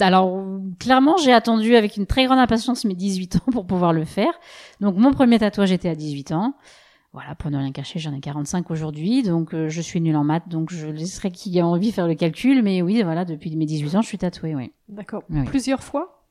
Alors 0.00 0.60
clairement 0.78 1.16
j'ai 1.16 1.32
attendu 1.32 1.74
avec 1.74 1.96
une 1.96 2.06
très 2.06 2.26
grande 2.26 2.38
impatience 2.38 2.84
mes 2.84 2.94
18 2.94 3.36
ans 3.36 3.52
pour 3.52 3.66
pouvoir 3.66 3.92
le 3.92 4.04
faire. 4.04 4.32
Donc 4.80 4.96
mon 4.96 5.12
premier 5.12 5.38
tatouage 5.38 5.72
était 5.72 5.88
à 5.88 5.94
18 5.94 6.32
ans. 6.32 6.54
Voilà, 7.14 7.36
pour 7.36 7.48
ne 7.48 7.58
rien 7.58 7.70
cacher, 7.70 8.00
j'en 8.00 8.12
ai 8.12 8.18
45 8.18 8.72
aujourd'hui, 8.72 9.22
donc 9.22 9.54
euh, 9.54 9.68
je 9.68 9.80
suis 9.80 10.00
nulle 10.00 10.16
en 10.16 10.24
maths, 10.24 10.48
donc 10.48 10.72
je 10.72 10.88
laisserai 10.88 11.30
qui 11.30 11.60
a 11.60 11.64
envie 11.64 11.92
faire 11.92 12.08
le 12.08 12.16
calcul, 12.16 12.60
mais 12.64 12.82
oui, 12.82 13.04
voilà, 13.04 13.24
depuis 13.24 13.54
mes 13.54 13.66
18 13.66 13.94
ans, 13.94 14.02
je 14.02 14.08
suis 14.08 14.18
tatouée, 14.18 14.56
oui. 14.56 14.72
D'accord. 14.88 15.22
Plusieurs 15.46 15.84
fois? 15.84 16.23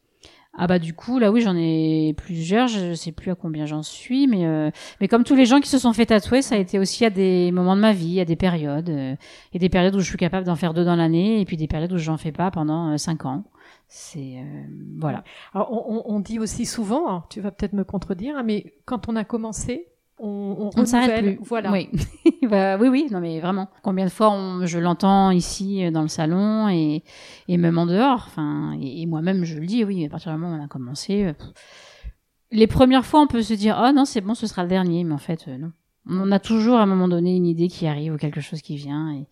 Ah 0.55 0.67
bah 0.67 0.77
du 0.77 0.93
coup, 0.93 1.17
là 1.17 1.31
oui, 1.31 1.41
j'en 1.41 1.55
ai 1.57 2.13
plusieurs, 2.15 2.67
je 2.67 2.93
sais 2.93 3.11
plus 3.11 3.31
à 3.31 3.35
combien 3.35 3.65
j'en 3.65 3.81
suis, 3.81 4.27
mais 4.27 4.45
euh, 4.45 4.69
mais 5.01 5.07
comme 5.07 5.23
tous 5.23 5.33
les 5.33 5.47
gens 5.47 5.59
qui 5.59 5.67
se 5.69 5.79
sont 5.79 5.93
fait 5.93 6.05
tatouer, 6.05 6.43
ça 6.43 6.53
a 6.53 6.57
été 6.59 6.77
aussi 6.77 7.05
à 7.05 7.09
des 7.09 7.51
moments 7.51 7.75
de 7.75 7.81
ma 7.81 7.91
vie, 7.91 8.19
à 8.19 8.25
des 8.25 8.35
périodes, 8.35 8.89
euh, 8.89 9.15
et 9.53 9.57
des 9.57 9.69
périodes 9.69 9.95
où 9.95 9.99
je 9.99 10.05
suis 10.07 10.17
capable 10.17 10.45
d'en 10.45 10.55
faire 10.55 10.75
deux 10.75 10.85
dans 10.85 10.95
l'année, 10.95 11.41
et 11.41 11.45
puis 11.45 11.57
des 11.57 11.67
périodes 11.67 11.91
où 11.91 11.97
j'en 11.97 12.17
fais 12.17 12.31
pas 12.31 12.51
pendant 12.51 12.95
cinq 12.99 13.25
ans. 13.25 13.45
C'est 13.87 14.43
voilà. 14.99 15.23
Alors 15.55 15.71
on, 15.71 16.03
on, 16.05 16.19
dit 16.19 16.37
aussi 16.37 16.67
souvent, 16.67 17.23
tu 17.29 17.41
vas 17.41 17.49
peut-être 17.49 17.73
me 17.73 17.83
contredire, 17.83 18.37
hein, 18.37 18.43
mais 18.43 18.75
quand 18.85 19.09
on 19.09 19.15
a 19.15 19.23
commencé, 19.23 19.87
on, 20.19 20.69
on, 20.75 20.85
s'arrête 20.85 21.23
plus. 21.23 21.37
Voilà. 21.41 21.71
Oui. 21.71 21.89
bah, 22.43 22.77
oui, 22.77 22.87
oui, 22.87 23.07
non, 23.11 23.19
mais 23.19 23.39
vraiment. 23.39 23.69
Combien 23.81 24.05
de 24.05 24.11
fois 24.11 24.59
je 24.63 24.79
l'entends 24.79 25.31
ici 25.31 25.83
euh, 25.83 25.91
dans 25.91 26.01
le 26.01 26.07
salon 26.07 26.69
et, 26.69 27.03
et 27.47 27.57
même 27.57 27.77
en 27.77 27.85
dehors. 27.85 28.25
Enfin, 28.27 28.77
et, 28.81 29.05
moi-même, 29.05 29.43
je 29.43 29.59
le 29.59 29.65
dis, 29.65 29.83
oui, 29.83 30.05
à 30.05 30.09
partir 30.09 30.31
du 30.31 30.37
moment 30.37 30.55
où 30.55 30.59
on 30.59 30.63
a 30.63 30.67
commencé. 30.67 31.25
Euh, 31.25 31.33
les 32.51 32.67
premières 32.67 33.05
fois, 33.05 33.21
on 33.21 33.27
peut 33.27 33.41
se 33.41 33.53
dire, 33.53 33.81
oh 33.83 33.91
non, 33.91 34.05
c'est 34.05 34.21
bon, 34.21 34.35
ce 34.35 34.47
sera 34.47 34.63
le 34.63 34.69
dernier, 34.69 35.03
mais 35.03 35.13
en 35.13 35.19
fait, 35.19 35.45
euh, 35.47 35.57
non. 35.57 35.71
On 36.07 36.31
a 36.31 36.39
toujours 36.39 36.77
à 36.77 36.83
un 36.83 36.85
moment 36.85 37.07
donné 37.07 37.35
une 37.35 37.45
idée 37.45 37.69
qui 37.69 37.87
arrive 37.87 38.13
ou 38.13 38.17
quelque 38.17 38.41
chose 38.41 38.61
qui 38.61 38.75
vient 38.75 39.13
et, 39.13 39.27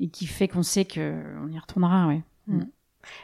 et 0.00 0.08
qui 0.08 0.26
fait 0.26 0.48
qu'on 0.48 0.62
sait 0.62 0.86
que 0.86 1.14
on 1.44 1.52
y 1.52 1.58
retournera, 1.58 2.08
oui. 2.08 2.22
Mm. 2.46 2.62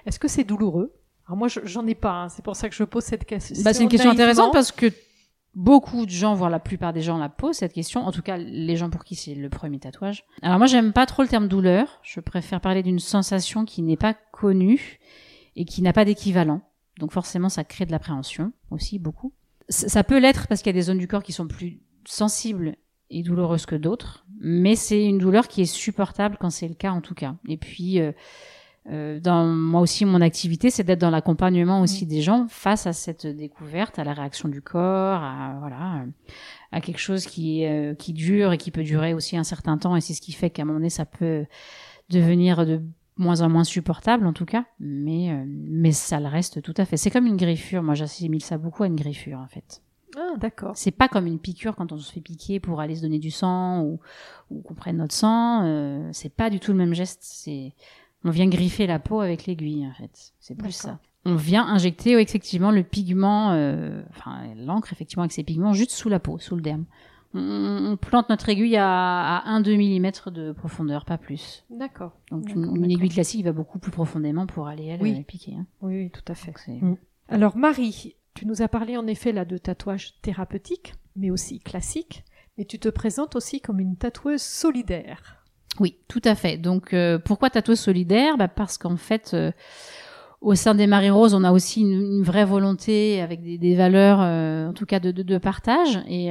Est-ce 0.06 0.18
que 0.18 0.28
c'est 0.28 0.44
douloureux? 0.44 0.92
Alors 1.26 1.36
moi, 1.36 1.48
j'en 1.48 1.86
ai 1.86 1.94
pas. 1.94 2.24
Hein. 2.24 2.28
c'est 2.28 2.44
pour 2.44 2.56
ça 2.56 2.68
que 2.68 2.74
je 2.74 2.84
pose 2.84 3.04
cette 3.04 3.24
question. 3.24 3.56
Bah, 3.64 3.72
c'est 3.72 3.82
une 3.82 3.88
question 3.88 4.10
intéressante 4.10 4.52
parce 4.52 4.72
que 4.72 4.86
beaucoup 5.54 6.06
de 6.06 6.10
gens, 6.10 6.34
voire 6.34 6.50
la 6.50 6.60
plupart 6.60 6.92
des 6.92 7.02
gens 7.02 7.18
la 7.18 7.28
posent 7.28 7.56
cette 7.56 7.72
question. 7.72 8.06
En 8.06 8.12
tout 8.12 8.22
cas, 8.22 8.36
les 8.36 8.76
gens 8.76 8.90
pour 8.90 9.04
qui 9.04 9.14
c'est 9.14 9.34
le 9.34 9.48
premier 9.48 9.78
tatouage. 9.78 10.24
Alors 10.42 10.58
moi, 10.58 10.66
j'aime 10.66 10.92
pas 10.92 11.06
trop 11.06 11.22
le 11.22 11.28
terme 11.28 11.48
douleur. 11.48 12.00
Je 12.02 12.20
préfère 12.20 12.60
parler 12.60 12.82
d'une 12.82 12.98
sensation 12.98 13.64
qui 13.64 13.82
n'est 13.82 13.96
pas 13.96 14.14
connue 14.14 14.98
et 15.56 15.64
qui 15.64 15.82
n'a 15.82 15.92
pas 15.92 16.04
d'équivalent. 16.04 16.62
Donc 16.98 17.12
forcément, 17.12 17.48
ça 17.48 17.64
crée 17.64 17.86
de 17.86 17.92
l'appréhension 17.92 18.52
aussi 18.70 18.98
beaucoup. 18.98 19.32
Ça 19.68 20.04
peut 20.04 20.18
l'être 20.18 20.48
parce 20.48 20.60
qu'il 20.60 20.70
y 20.70 20.76
a 20.76 20.78
des 20.78 20.82
zones 20.82 20.98
du 20.98 21.08
corps 21.08 21.22
qui 21.22 21.32
sont 21.32 21.46
plus 21.46 21.80
sensibles 22.04 22.76
et 23.10 23.22
douloureuses 23.22 23.66
que 23.66 23.76
d'autres, 23.76 24.24
mais 24.40 24.74
c'est 24.74 25.04
une 25.04 25.18
douleur 25.18 25.46
qui 25.48 25.62
est 25.62 25.66
supportable 25.66 26.36
quand 26.40 26.50
c'est 26.50 26.68
le 26.68 26.74
cas 26.74 26.92
en 26.92 27.00
tout 27.00 27.14
cas. 27.14 27.36
Et 27.48 27.56
puis 27.56 28.00
euh, 28.00 28.12
euh, 28.90 29.20
dans 29.20 29.46
moi 29.46 29.80
aussi 29.80 30.04
mon 30.04 30.20
activité 30.20 30.68
c'est 30.68 30.82
d'être 30.82 31.00
dans 31.00 31.10
l'accompagnement 31.10 31.82
aussi 31.82 32.04
des 32.04 32.20
gens 32.20 32.46
face 32.48 32.88
à 32.88 32.92
cette 32.92 33.28
découverte 33.28 34.00
à 34.00 34.04
la 34.04 34.12
réaction 34.12 34.48
du 34.48 34.60
corps 34.60 35.22
à 35.22 35.56
voilà 35.60 36.04
à 36.72 36.80
quelque 36.80 36.98
chose 36.98 37.26
qui 37.26 37.64
euh, 37.64 37.94
qui 37.94 38.12
dure 38.12 38.52
et 38.52 38.58
qui 38.58 38.72
peut 38.72 38.82
durer 38.82 39.14
aussi 39.14 39.36
un 39.36 39.44
certain 39.44 39.78
temps 39.78 39.94
et 39.94 40.00
c'est 40.00 40.14
ce 40.14 40.20
qui 40.20 40.32
fait 40.32 40.50
qu'à 40.50 40.62
un 40.62 40.64
moment 40.64 40.80
donné 40.80 40.90
ça 40.90 41.04
peut 41.04 41.46
devenir 42.10 42.66
de 42.66 42.82
moins 43.16 43.40
en 43.42 43.48
moins 43.48 43.62
supportable 43.62 44.26
en 44.26 44.32
tout 44.32 44.46
cas 44.46 44.64
mais 44.80 45.30
euh, 45.30 45.44
mais 45.46 45.92
ça 45.92 46.18
le 46.18 46.26
reste 46.26 46.60
tout 46.60 46.74
à 46.76 46.84
fait 46.84 46.96
c'est 46.96 47.10
comme 47.12 47.26
une 47.26 47.36
griffure 47.36 47.84
moi 47.84 47.94
j'assimile 47.94 48.42
ça 48.42 48.58
beaucoup 48.58 48.82
à 48.82 48.88
une 48.88 48.96
griffure 48.96 49.38
en 49.38 49.46
fait 49.48 49.80
ah, 50.16 50.36
d'accord. 50.36 50.72
C'est 50.76 50.90
pas 50.90 51.08
comme 51.08 51.26
une 51.26 51.38
piqûre 51.38 51.74
quand 51.74 51.92
on 51.92 51.98
se 51.98 52.12
fait 52.12 52.20
piquer 52.20 52.60
pour 52.60 52.80
aller 52.80 52.96
se 52.96 53.02
donner 53.02 53.18
du 53.18 53.30
sang 53.30 53.80
ou, 53.82 54.00
ou 54.50 54.60
qu'on 54.60 54.74
prenne 54.74 54.98
notre 54.98 55.14
sang. 55.14 55.64
Euh, 55.64 56.08
c'est 56.12 56.34
pas 56.34 56.50
du 56.50 56.60
tout 56.60 56.72
le 56.72 56.78
même 56.78 56.92
geste. 56.92 57.20
C'est 57.22 57.72
on 58.24 58.30
vient 58.30 58.48
griffer 58.48 58.86
la 58.86 58.98
peau 58.98 59.20
avec 59.20 59.46
l'aiguille, 59.46 59.86
en 59.86 59.92
fait. 59.92 60.32
C'est 60.40 60.54
plus 60.54 60.72
ça. 60.72 60.98
On 61.24 61.36
vient 61.36 61.66
injecter 61.66 62.20
effectivement 62.20 62.72
le 62.72 62.82
pigment, 62.82 63.52
euh, 63.52 64.02
enfin 64.10 64.40
l'encre 64.56 64.92
effectivement 64.92 65.22
avec 65.22 65.32
ses 65.32 65.44
pigments 65.44 65.72
juste 65.72 65.92
sous 65.92 66.08
la 66.08 66.18
peau, 66.18 66.38
sous 66.38 66.56
le 66.56 66.62
derme. 66.62 66.84
On, 67.34 67.96
plante 67.96 68.28
notre 68.28 68.48
aiguille 68.50 68.76
à, 68.76 69.42
1-2 69.46 69.76
mm 69.76 70.30
de 70.32 70.52
profondeur, 70.52 71.06
pas 71.06 71.16
plus. 71.16 71.64
D'accord. 71.70 72.12
Donc 72.30 72.50
une, 72.54 72.90
aiguille 72.90 73.08
classique 73.08 73.44
va 73.44 73.52
beaucoup 73.52 73.78
plus 73.78 73.92
profondément 73.92 74.46
pour 74.46 74.66
aller 74.66 74.84
elle, 74.86 75.00
oui. 75.00 75.22
piquer. 75.22 75.54
Hein. 75.54 75.66
Oui, 75.80 75.94
oui, 75.94 76.10
tout 76.10 76.24
à 76.30 76.34
fait. 76.34 76.52
Mm. 76.68 76.96
Alors 77.28 77.56
Marie, 77.56 78.16
tu 78.34 78.46
nous 78.46 78.60
as 78.60 78.68
parlé 78.68 78.96
en 78.96 79.06
effet 79.06 79.32
là 79.32 79.44
de 79.44 79.56
tatouage 79.56 80.20
thérapeutique, 80.20 80.94
mais 81.16 81.30
aussi 81.30 81.60
classique. 81.60 82.24
Et 82.58 82.66
tu 82.66 82.78
te 82.78 82.88
présentes 82.88 83.34
aussi 83.34 83.60
comme 83.60 83.80
une 83.80 83.96
tatoueuse 83.96 84.42
solidaire. 84.42 85.41
Oui, 85.80 85.98
tout 86.08 86.20
à 86.24 86.34
fait. 86.34 86.58
Donc 86.58 86.92
euh, 86.92 87.18
pourquoi 87.18 87.50
tatoueuse 87.50 87.80
solidaire? 87.80 88.36
Bah, 88.36 88.48
Parce 88.48 88.78
qu'en 88.78 88.96
fait, 88.96 89.30
euh, 89.32 89.52
au 90.40 90.54
sein 90.54 90.74
des 90.74 90.86
Marie 90.86 91.10
Rose, 91.10 91.34
on 91.34 91.44
a 91.44 91.52
aussi 91.52 91.80
une, 91.80 92.22
vraie 92.22 92.44
volonté 92.44 93.20
avec 93.20 93.42
des, 93.42 93.74
valeurs, 93.74 94.20
euh, 94.20 94.68
en 94.68 94.72
tout 94.72 94.86
cas 94.86 95.00
de, 95.00 95.38
partage. 95.38 96.00
Et 96.08 96.30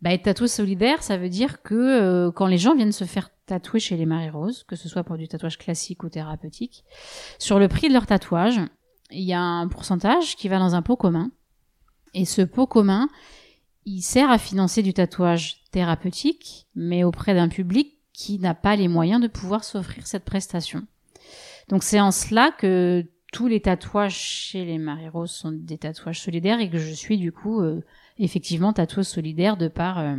bah, 0.00 0.12
être 0.12 0.22
tatoueuse 0.22 0.52
solidaire, 0.52 1.02
ça 1.02 1.16
veut 1.16 1.28
dire 1.28 1.62
que 1.62 2.30
quand 2.30 2.46
les 2.46 2.58
gens 2.58 2.74
viennent 2.74 2.92
se 2.92 3.04
faire 3.04 3.30
tatouer 3.46 3.80
chez 3.80 3.96
les 3.96 4.06
Marie 4.06 4.30
Rose, 4.30 4.64
que 4.66 4.76
ce 4.76 4.88
soit 4.88 5.04
pour 5.04 5.16
du 5.16 5.28
tatouage 5.28 5.58
classique 5.58 6.02
ou 6.04 6.08
thérapeutique, 6.08 6.84
sur 7.38 7.58
le 7.58 7.68
prix 7.68 7.88
de 7.88 7.92
leur 7.92 8.06
tatouage, 8.06 8.60
il 9.10 9.24
y 9.24 9.34
a 9.34 9.40
un 9.40 9.68
pourcentage 9.68 10.36
qui 10.36 10.48
va 10.48 10.58
dans 10.58 10.74
un 10.74 10.82
pot 10.82 10.96
commun. 10.96 11.30
Et 12.14 12.24
ce 12.24 12.42
pot 12.42 12.66
commun, 12.66 13.08
il 13.84 14.02
sert 14.02 14.30
à 14.30 14.38
financer 14.38 14.82
du 14.82 14.94
tatouage 14.94 15.64
thérapeutique, 15.70 16.66
mais 16.74 17.04
auprès 17.04 17.34
d'un 17.34 17.48
public 17.48 17.97
qui 18.18 18.40
n'a 18.40 18.52
pas 18.52 18.74
les 18.74 18.88
moyens 18.88 19.22
de 19.22 19.28
pouvoir 19.28 19.62
s'offrir 19.62 20.04
cette 20.04 20.24
prestation. 20.24 20.82
Donc 21.68 21.84
c'est 21.84 22.00
en 22.00 22.10
cela 22.10 22.50
que 22.50 23.06
tous 23.32 23.46
les 23.46 23.60
tatouages 23.60 24.18
chez 24.18 24.64
les 24.64 24.76
Marie 24.76 25.08
Rose 25.08 25.30
sont 25.30 25.52
des 25.52 25.78
tatouages 25.78 26.20
solidaires 26.20 26.58
et 26.58 26.68
que 26.68 26.78
je 26.78 26.92
suis 26.92 27.16
du 27.16 27.30
coup 27.30 27.60
euh, 27.60 27.84
effectivement 28.18 28.72
tatoueuse 28.72 29.06
solidaire 29.06 29.56
de 29.56 29.68
par 29.68 30.00
euh, 30.00 30.16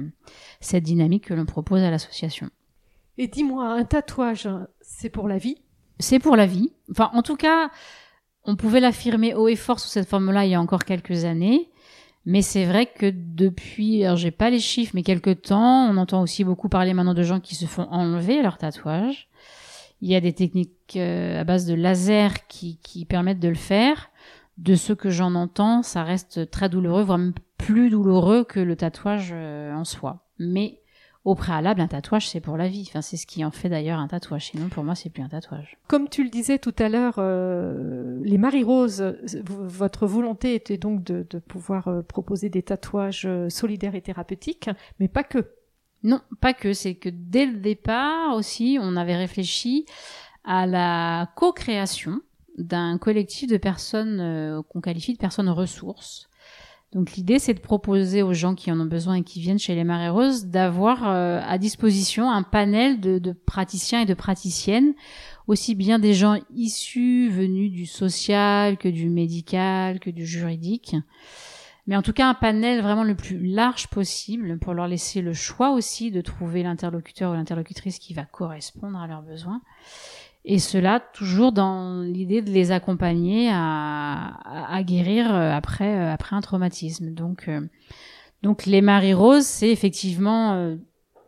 cette 0.62 0.86
dynamique 0.86 1.26
que 1.26 1.34
l'on 1.34 1.46
propose 1.46 1.82
à 1.82 1.92
l'association. 1.92 2.50
Et 3.18 3.28
dis-moi, 3.28 3.68
un 3.68 3.84
tatouage, 3.84 4.48
c'est 4.80 5.10
pour 5.10 5.28
la 5.28 5.38
vie? 5.38 5.58
C'est 6.00 6.20
pour 6.20 6.38
la 6.38 6.46
vie. 6.46 6.72
Enfin, 6.90 7.12
en 7.14 7.22
tout 7.22 7.36
cas, 7.36 7.70
on 8.46 8.56
pouvait 8.56 8.80
l'affirmer 8.80 9.34
haut 9.34 9.50
et 9.50 9.58
fort 9.58 9.82
sous 9.82 9.90
cette 9.90 10.08
forme-là 10.08 10.46
il 10.46 10.52
y 10.52 10.56
a 10.56 10.62
encore 10.62 10.86
quelques 10.86 11.26
années. 11.26 11.69
Mais 12.26 12.42
c'est 12.42 12.66
vrai 12.66 12.86
que 12.86 13.12
depuis, 13.12 14.04
alors 14.04 14.18
j'ai 14.18 14.32
pas 14.32 14.50
les 14.50 14.60
chiffres, 14.60 14.92
mais 14.94 15.04
quelques 15.04 15.42
temps, 15.44 15.90
on 15.90 15.98
entend 15.98 16.22
aussi 16.22 16.44
beaucoup 16.44 16.70
parler 16.70 16.94
maintenant 16.94 17.14
de 17.14 17.24
gens 17.24 17.40
qui 17.40 17.56
se 17.56 17.66
font 17.66 17.88
enlever 17.90 18.42
leur 18.42 18.58
tatouage. 18.58 19.30
Il 20.02 20.10
y 20.10 20.16
a 20.16 20.22
des 20.22 20.34
techniques 20.34 20.96
euh, 20.96 21.42
à 21.42 21.44
base 21.44 21.66
de 21.66 21.74
laser 21.74 22.48
qui, 22.48 22.78
qui 22.84 23.06
permettent 23.06 23.40
de 23.40 23.50
le 23.50 23.56
faire. 23.56 24.10
De 24.58 24.76
ce 24.76 24.92
que 24.92 25.10
j'en 25.10 25.36
entends, 25.36 25.84
ça 25.84 26.04
reste 26.04 26.52
très 26.52 26.68
douloureux, 26.70 27.04
voire 27.04 27.18
même 27.18 27.34
plus 27.58 27.90
douloureux 27.90 28.44
que 28.44 28.60
le 28.60 28.76
tatouage 28.76 29.30
euh, 29.32 29.74
en 29.74 29.86
soi. 29.86 30.26
Mais 30.38 30.82
au 31.26 31.36
préalable, 31.36 31.82
un 31.82 31.88
tatouage, 31.88 32.30
c'est 32.30 32.40
pour 32.40 32.56
la 32.56 32.68
vie. 32.68 32.86
Enfin, 32.88 33.02
c'est 33.02 33.18
ce 33.18 33.28
qui 33.28 33.44
en 33.44 33.52
fait 33.52 33.70
d'ailleurs 33.70 34.00
un 34.00 34.08
tatouage. 34.08 34.48
Sinon, 34.48 34.70
pour 34.70 34.84
moi, 34.84 34.96
c'est 34.96 35.10
plus 35.10 35.22
un 35.22 35.28
tatouage. 35.28 35.78
Comme 35.88 36.08
tu 36.08 36.24
le 36.24 36.30
disais 36.30 36.60
tout 36.60 36.76
à 36.80 36.88
l'heure, 36.88 37.16
euh, 37.18 38.20
les 38.24 38.38
Marie-Roses, 38.38 39.18
votre 39.46 40.08
volonté 40.08 40.56
était 40.56 40.78
donc 40.78 41.04
de, 41.04 41.24
pouvoir 41.40 41.88
euh, 41.88 42.02
proposer 42.02 42.50
des 42.50 42.64
tatouages 42.64 43.26
euh, 43.26 43.50
solidaires 43.50 43.96
et 43.96 44.02
thérapeutiques, 44.02 44.70
mais 45.00 45.08
pas 45.08 45.24
que. 45.24 45.52
Non, 46.04 46.22
pas 46.40 46.54
que. 46.54 46.72
C'est 46.72 46.96
que 46.96 47.10
dès 47.10 47.46
le 47.46 47.58
départ 47.58 48.36
aussi, 48.36 48.78
on 48.82 48.96
avait 48.96 49.18
réfléchi 49.18 49.86
à 50.46 50.66
la 50.66 51.30
co-création 51.36 52.22
d'un 52.58 52.98
collectif 52.98 53.50
de 53.50 53.58
personnes 53.58 54.64
qu'on 54.70 54.82
qualifie 54.82 55.14
de 55.14 55.18
personnes 55.18 55.50
ressources 55.50 56.29
donc 56.92 57.12
l'idée, 57.12 57.38
c'est 57.38 57.54
de 57.54 57.60
proposer 57.60 58.24
aux 58.24 58.34
gens 58.34 58.56
qui 58.56 58.72
en 58.72 58.80
ont 58.80 58.86
besoin 58.86 59.16
et 59.16 59.24
qui 59.24 59.40
viennent 59.40 59.60
chez 59.60 59.76
les 59.76 59.84
Marées 59.84 60.10
Roses 60.10 60.46
d'avoir 60.46 61.08
euh, 61.08 61.40
à 61.46 61.60
disposition 61.60 62.32
un 62.32 62.42
panel 62.42 63.00
de, 63.00 63.20
de, 63.20 63.32
praticiens 63.32 64.02
et 64.02 64.06
de 64.08 64.16
praticiennes, 64.16 64.96
aussi 65.46 65.76
bien 65.76 66.00
des 66.00 66.16
gens 66.16 66.40
issus, 66.56 67.30
venus 67.30 67.72
du 67.72 67.86
social, 67.86 68.78
que 68.78 68.90
du 68.90 69.08
médical, 69.08 70.00
que 70.00 70.10
du 70.10 70.26
juridique. 70.26 70.96
Mais 71.86 71.96
en 71.96 72.02
tout 72.02 72.14
cas, 72.14 72.28
un 72.28 72.34
panel 72.34 72.82
vraiment 72.82 73.04
le 73.04 73.16
plus 73.16 73.40
large 73.40 73.88
possible 73.88 74.58
pour 74.58 74.74
leur 74.74 74.88
laisser 74.88 75.22
le 75.22 75.34
choix 75.34 75.72
aussi 75.72 76.10
de 76.10 76.22
trouver 76.22 76.64
l'interlocuteur 76.64 77.32
ou 77.32 77.36
l'interlocutrice 77.36 78.00
qui 78.00 78.16
va 78.16 78.26
correspondre 78.26 79.00
à 79.00 79.08
leurs 79.08 79.24
besoins. 79.24 79.62
Et 80.46 80.60
cela 80.60 81.00
toujours 81.00 81.52
dans 81.52 82.02
l'idée 82.02 82.42
de 82.42 82.50
les 82.50 82.72
accompagner 82.72 83.50
à, 83.52 84.40
à, 84.46 84.84
guérir 84.84 85.34
euh, 85.34 85.52
après, 85.52 85.98
euh, 85.98 86.14
après 86.14 86.36
un 86.36 86.42
traumatisme. 86.42 87.14
Donc, 87.14 87.48
euh, 87.48 87.62
donc 88.42 88.66
les 88.66 88.82
Marie 88.82 89.14
Rose, 89.14 89.46
c'est 89.46 89.70
effectivement 89.70 90.78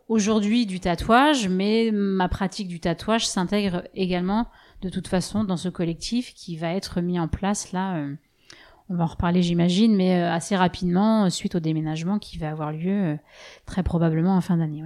aujourd'hui 0.08 0.64
du 0.64 0.80
tatouage, 0.80 1.48
mais 1.48 1.90
ma 1.92 2.28
pratique 2.28 2.68
du 2.68 2.80
tatouage 2.80 3.26
s'intègre 3.26 3.84
également 3.94 4.46
de 4.80 4.88
toute 4.88 5.08
façon 5.08 5.44
dans 5.44 5.58
ce 5.58 5.68
collectif 5.68 6.32
qui 6.32 6.56
va 6.56 6.72
être 6.72 7.02
mis 7.02 7.20
en 7.20 7.28
place 7.28 7.72
là. 7.72 8.02
on 8.88 8.94
va 8.94 9.04
en 9.04 9.08
reparler, 9.08 9.42
j'imagine, 9.42 9.94
mais 9.94 10.22
assez 10.22 10.56
rapidement 10.56 11.28
suite 11.28 11.54
au 11.54 11.60
déménagement 11.60 12.18
qui 12.18 12.38
va 12.38 12.48
avoir 12.48 12.72
lieu 12.72 13.18
très 13.66 13.82
probablement 13.82 14.34
en 14.34 14.40
fin 14.40 14.56
d'année. 14.56 14.82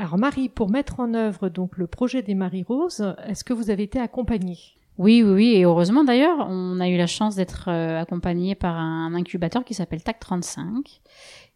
Alors 0.00 0.16
Marie, 0.16 0.48
pour 0.48 0.70
mettre 0.70 0.98
en 0.98 1.12
œuvre 1.12 1.50
donc 1.50 1.76
le 1.76 1.86
projet 1.86 2.22
des 2.22 2.34
Marie 2.34 2.62
Roses, 2.62 3.14
est-ce 3.26 3.44
que 3.44 3.52
vous 3.52 3.68
avez 3.68 3.82
été 3.82 4.00
accompagnée? 4.00 4.56
Oui, 4.96 5.22
oui, 5.22 5.30
oui, 5.30 5.46
et 5.56 5.64
heureusement 5.64 6.04
d'ailleurs, 6.04 6.46
on 6.48 6.80
a 6.80 6.88
eu 6.88 6.96
la 6.96 7.06
chance 7.06 7.36
d'être 7.36 7.68
euh, 7.68 8.00
accompagné 8.00 8.54
par 8.54 8.76
un 8.76 9.12
incubateur 9.12 9.62
qui 9.62 9.74
s'appelle 9.74 9.98
TAC35 9.98 11.00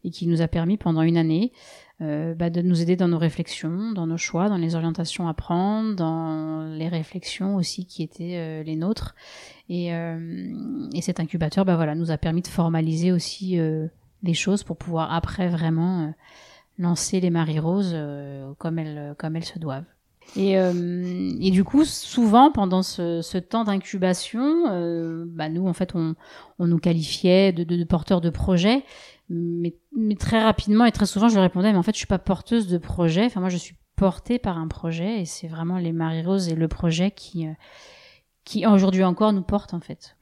et 0.04 0.10
qui 0.10 0.26
nous 0.26 0.42
a 0.42 0.46
permis 0.46 0.76
pendant 0.76 1.00
une 1.00 1.16
année 1.16 1.52
euh, 2.02 2.34
bah, 2.34 2.50
de 2.50 2.60
nous 2.60 2.82
aider 2.82 2.96
dans 2.96 3.08
nos 3.08 3.16
réflexions, 3.16 3.92
dans 3.92 4.06
nos 4.06 4.18
choix, 4.18 4.50
dans 4.50 4.58
les 4.58 4.74
orientations 4.74 5.26
à 5.26 5.32
prendre, 5.32 5.96
dans 5.96 6.66
les 6.66 6.88
réflexions 6.88 7.56
aussi 7.56 7.86
qui 7.86 8.02
étaient 8.02 8.36
euh, 8.36 8.62
les 8.62 8.76
nôtres. 8.76 9.14
Et, 9.70 9.86
et, 9.86 11.00
cet 11.00 11.18
incubateur, 11.18 11.64
bah 11.64 11.76
voilà, 11.76 11.94
nous 11.94 12.10
a 12.10 12.18
permis 12.18 12.42
de 12.42 12.48
formaliser 12.48 13.10
aussi 13.10 13.58
les 14.22 14.34
choses 14.34 14.62
pour 14.62 14.76
pouvoir 14.76 15.14
après 15.14 15.48
vraiment 15.48 16.12
lancer 16.78 17.20
les 17.20 17.30
Marie 17.30 17.58
Roses 17.58 17.92
euh, 17.94 18.52
comme 18.58 18.78
elles 18.78 19.14
comme 19.18 19.36
elles 19.36 19.44
se 19.44 19.58
doivent. 19.58 19.84
Et, 20.36 20.58
euh, 20.58 21.32
et 21.40 21.50
du 21.50 21.64
coup, 21.64 21.84
souvent 21.84 22.50
pendant 22.50 22.82
ce, 22.82 23.20
ce 23.20 23.38
temps 23.38 23.64
d'incubation, 23.64 24.66
euh, 24.68 25.24
bah 25.28 25.48
nous 25.48 25.66
en 25.66 25.74
fait 25.74 25.94
on, 25.94 26.14
on 26.58 26.66
nous 26.66 26.78
qualifiait 26.78 27.52
de, 27.52 27.62
de, 27.62 27.76
de 27.76 27.84
porteurs 27.84 28.20
de 28.20 28.30
projets, 28.30 28.84
mais, 29.28 29.76
mais, 29.94 30.16
très 30.16 30.42
rapidement 30.42 30.86
et 30.86 30.92
très 30.92 31.06
souvent 31.06 31.28
je 31.28 31.38
répondais 31.38 31.72
mais 31.72 31.78
en 31.78 31.82
fait 31.82 31.92
je 31.92 31.98
suis 31.98 32.06
pas 32.06 32.18
porteuse 32.18 32.68
de 32.68 32.78
projet. 32.78 33.26
Enfin 33.26 33.40
moi 33.40 33.50
je 33.50 33.58
suis 33.58 33.76
portée 33.96 34.38
par 34.38 34.58
un 34.58 34.66
projet 34.66 35.20
et 35.20 35.24
c'est 35.24 35.46
vraiment 35.46 35.78
les 35.78 35.92
Marie 35.92 36.24
Roses 36.24 36.48
et 36.48 36.54
le 36.54 36.68
projet 36.68 37.10
qui 37.10 37.46
qui 38.44 38.66
aujourd'hui 38.66 39.04
encore 39.04 39.32
nous 39.32 39.42
portent 39.42 39.74
en 39.74 39.80
fait. 39.80 40.16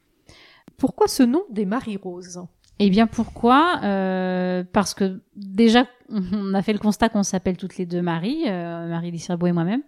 Pourquoi 0.76 1.08
ce 1.08 1.22
nom 1.22 1.44
des 1.50 1.64
Marie 1.64 1.96
Roses? 1.96 2.40
Eh 2.78 2.90
bien 2.90 3.06
pourquoi? 3.06 3.80
Euh, 3.84 4.64
Parce 4.72 4.94
que 4.94 5.20
déjà, 5.36 5.86
on 6.10 6.54
a 6.54 6.62
fait 6.62 6.72
le 6.72 6.78
constat 6.78 7.08
qu'on 7.08 7.22
s'appelle 7.22 7.56
toutes 7.56 7.76
les 7.76 7.86
deux 7.86 8.02
Marie, 8.02 8.44
euh, 8.46 8.88
Marie 8.88 9.10
Lisserbeau 9.10 9.46
et 9.46 9.52
moi-même. 9.52 9.82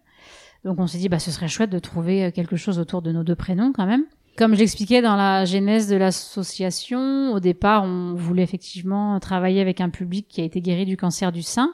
Donc 0.65 0.79
on 0.79 0.87
s'est 0.87 0.99
dit, 0.99 1.09
bah, 1.09 1.19
ce 1.19 1.31
serait 1.31 1.49
chouette 1.49 1.71
de 1.71 1.79
trouver 1.79 2.25
euh, 2.25 2.31
quelque 2.31 2.57
chose 2.57 2.79
autour 2.79 3.03
de 3.03 3.13
nos 3.13 3.23
deux 3.23 3.35
prénoms 3.35 3.73
quand 3.73 3.87
même. 3.87 4.05
Comme 4.37 4.57
j'expliquais 4.57 5.01
dans 5.01 5.15
la 5.15 5.45
genèse 5.45 5.89
de 5.89 5.97
l'association, 5.97 7.33
au 7.33 7.41
départ, 7.41 7.85
on 7.85 8.15
voulait 8.15 8.43
effectivement 8.43 9.21
travailler 9.21 9.61
avec 9.61 9.81
un 9.81 9.91
public 9.91 10.27
qui 10.29 10.41
a 10.41 10.45
été 10.45 10.61
guéri 10.61 10.87
du 10.87 10.97
cancer 10.97 11.31
du 11.31 11.43
sein 11.43 11.73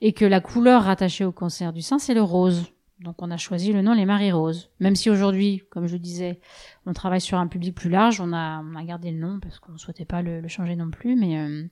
et 0.00 0.12
que 0.12 0.24
la 0.24 0.40
couleur 0.40 0.84
rattachée 0.84 1.24
au 1.24 1.32
cancer 1.32 1.72
du 1.72 1.82
sein, 1.82 1.98
c'est 1.98 2.14
le 2.14 2.22
rose. 2.22 2.64
Donc 3.00 3.22
on 3.22 3.30
a 3.30 3.38
choisi 3.38 3.72
le 3.72 3.80
nom 3.80 3.94
Les 3.94 4.04
Marie 4.04 4.30
Roses. 4.30 4.70
Même 4.78 4.94
si 4.94 5.08
aujourd'hui, 5.08 5.62
comme 5.70 5.86
je 5.86 5.94
le 5.94 5.98
disais, 5.98 6.38
on 6.84 6.92
travaille 6.92 7.22
sur 7.22 7.38
un 7.38 7.46
public 7.46 7.74
plus 7.74 7.88
large, 7.88 8.20
on 8.20 8.32
a, 8.34 8.62
on 8.62 8.74
a 8.74 8.84
gardé 8.84 9.10
le 9.10 9.18
nom 9.18 9.40
parce 9.40 9.58
qu'on 9.58 9.72
ne 9.72 9.78
souhaitait 9.78 10.04
pas 10.04 10.20
le, 10.20 10.46
changer 10.48 10.76
non 10.76 10.90
plus, 10.90 11.16
mais, 11.16 11.38
euh, 11.38 11.64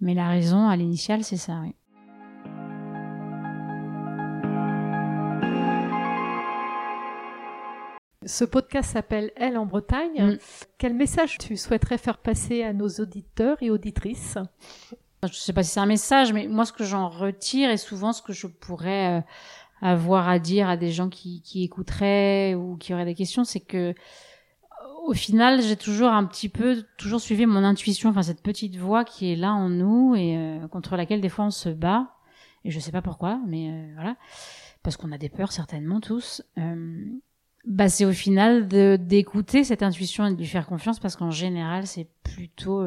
mais 0.00 0.12
la 0.12 0.28
raison 0.28 0.68
à 0.68 0.76
l'initiale, 0.76 1.24
c'est 1.24 1.38
ça, 1.38 1.60
oui. 1.62 1.74
Ce 8.26 8.44
podcast 8.44 8.92
s'appelle 8.92 9.30
Elle 9.36 9.56
en 9.56 9.66
Bretagne. 9.66 10.32
Mm. 10.32 10.38
Quel 10.78 10.94
message 10.94 11.38
tu 11.38 11.56
souhaiterais 11.56 11.96
faire 11.96 12.18
passer 12.18 12.64
à 12.64 12.74
nos 12.74 12.88
auditeurs 12.88 13.56
et 13.62 13.70
auditrices? 13.70 14.36
Je 15.22 15.28
ne 15.28 15.32
sais 15.32 15.52
pas 15.52 15.62
si 15.62 15.70
c'est 15.70 15.80
un 15.80 15.86
message, 15.86 16.32
mais 16.32 16.48
moi 16.48 16.66
ce 16.66 16.72
que 16.72 16.84
j'en 16.84 17.08
retire 17.08 17.70
et 17.70 17.78
souvent 17.78 18.12
ce 18.12 18.20
que 18.20 18.34
je 18.34 18.46
pourrais... 18.46 19.20
Euh, 19.20 19.22
avoir 19.82 20.28
à 20.28 20.38
dire 20.38 20.68
à 20.68 20.76
des 20.76 20.90
gens 20.90 21.08
qui, 21.08 21.42
qui 21.42 21.62
écouteraient 21.64 22.54
ou 22.54 22.76
qui 22.76 22.94
auraient 22.94 23.04
des 23.04 23.14
questions, 23.14 23.44
c'est 23.44 23.60
que 23.60 23.94
au 25.06 25.12
final, 25.12 25.62
j'ai 25.62 25.76
toujours 25.76 26.08
un 26.08 26.24
petit 26.24 26.48
peu, 26.48 26.84
toujours 26.98 27.20
suivi 27.20 27.46
mon 27.46 27.62
intuition, 27.62 28.10
enfin 28.10 28.22
cette 28.22 28.42
petite 28.42 28.76
voix 28.76 29.04
qui 29.04 29.32
est 29.32 29.36
là 29.36 29.52
en 29.52 29.68
nous 29.68 30.14
et 30.16 30.36
euh, 30.36 30.66
contre 30.68 30.96
laquelle 30.96 31.20
des 31.20 31.28
fois 31.28 31.44
on 31.44 31.50
se 31.50 31.68
bat. 31.68 32.08
Et 32.64 32.72
je 32.72 32.80
sais 32.80 32.90
pas 32.90 33.02
pourquoi, 33.02 33.40
mais 33.46 33.70
euh, 33.70 33.92
voilà, 33.94 34.16
parce 34.82 34.96
qu'on 34.96 35.12
a 35.12 35.18
des 35.18 35.28
peurs 35.28 35.52
certainement 35.52 36.00
tous. 36.00 36.42
Euh, 36.58 37.04
bah 37.64 37.88
c'est 37.88 38.04
au 38.04 38.12
final 38.12 38.68
d'écouter 38.68 39.64
cette 39.64 39.82
intuition 39.82 40.26
et 40.26 40.32
de 40.32 40.36
lui 40.36 40.46
faire 40.46 40.66
confiance 40.66 41.00
parce 41.00 41.16
qu'en 41.16 41.32
général 41.32 41.88
c'est 41.88 42.08
plutôt 42.22 42.80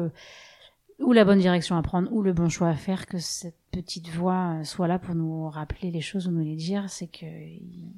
ou 1.00 1.12
la 1.12 1.26
bonne 1.26 1.38
direction 1.38 1.76
à 1.76 1.82
prendre 1.82 2.10
ou 2.10 2.22
le 2.22 2.32
bon 2.32 2.48
choix 2.48 2.68
à 2.68 2.74
faire 2.74 3.04
que 3.04 3.18
cette 3.18 3.59
petite 3.70 4.08
voix 4.08 4.56
euh, 4.58 4.64
soit 4.64 4.88
là 4.88 4.98
pour 4.98 5.14
nous 5.14 5.48
rappeler 5.48 5.90
les 5.90 6.00
choses 6.00 6.26
ou 6.26 6.30
nous 6.30 6.44
les 6.44 6.56
dire 6.56 6.84
c'est 6.88 7.06
que 7.06 7.24
il 7.26 7.92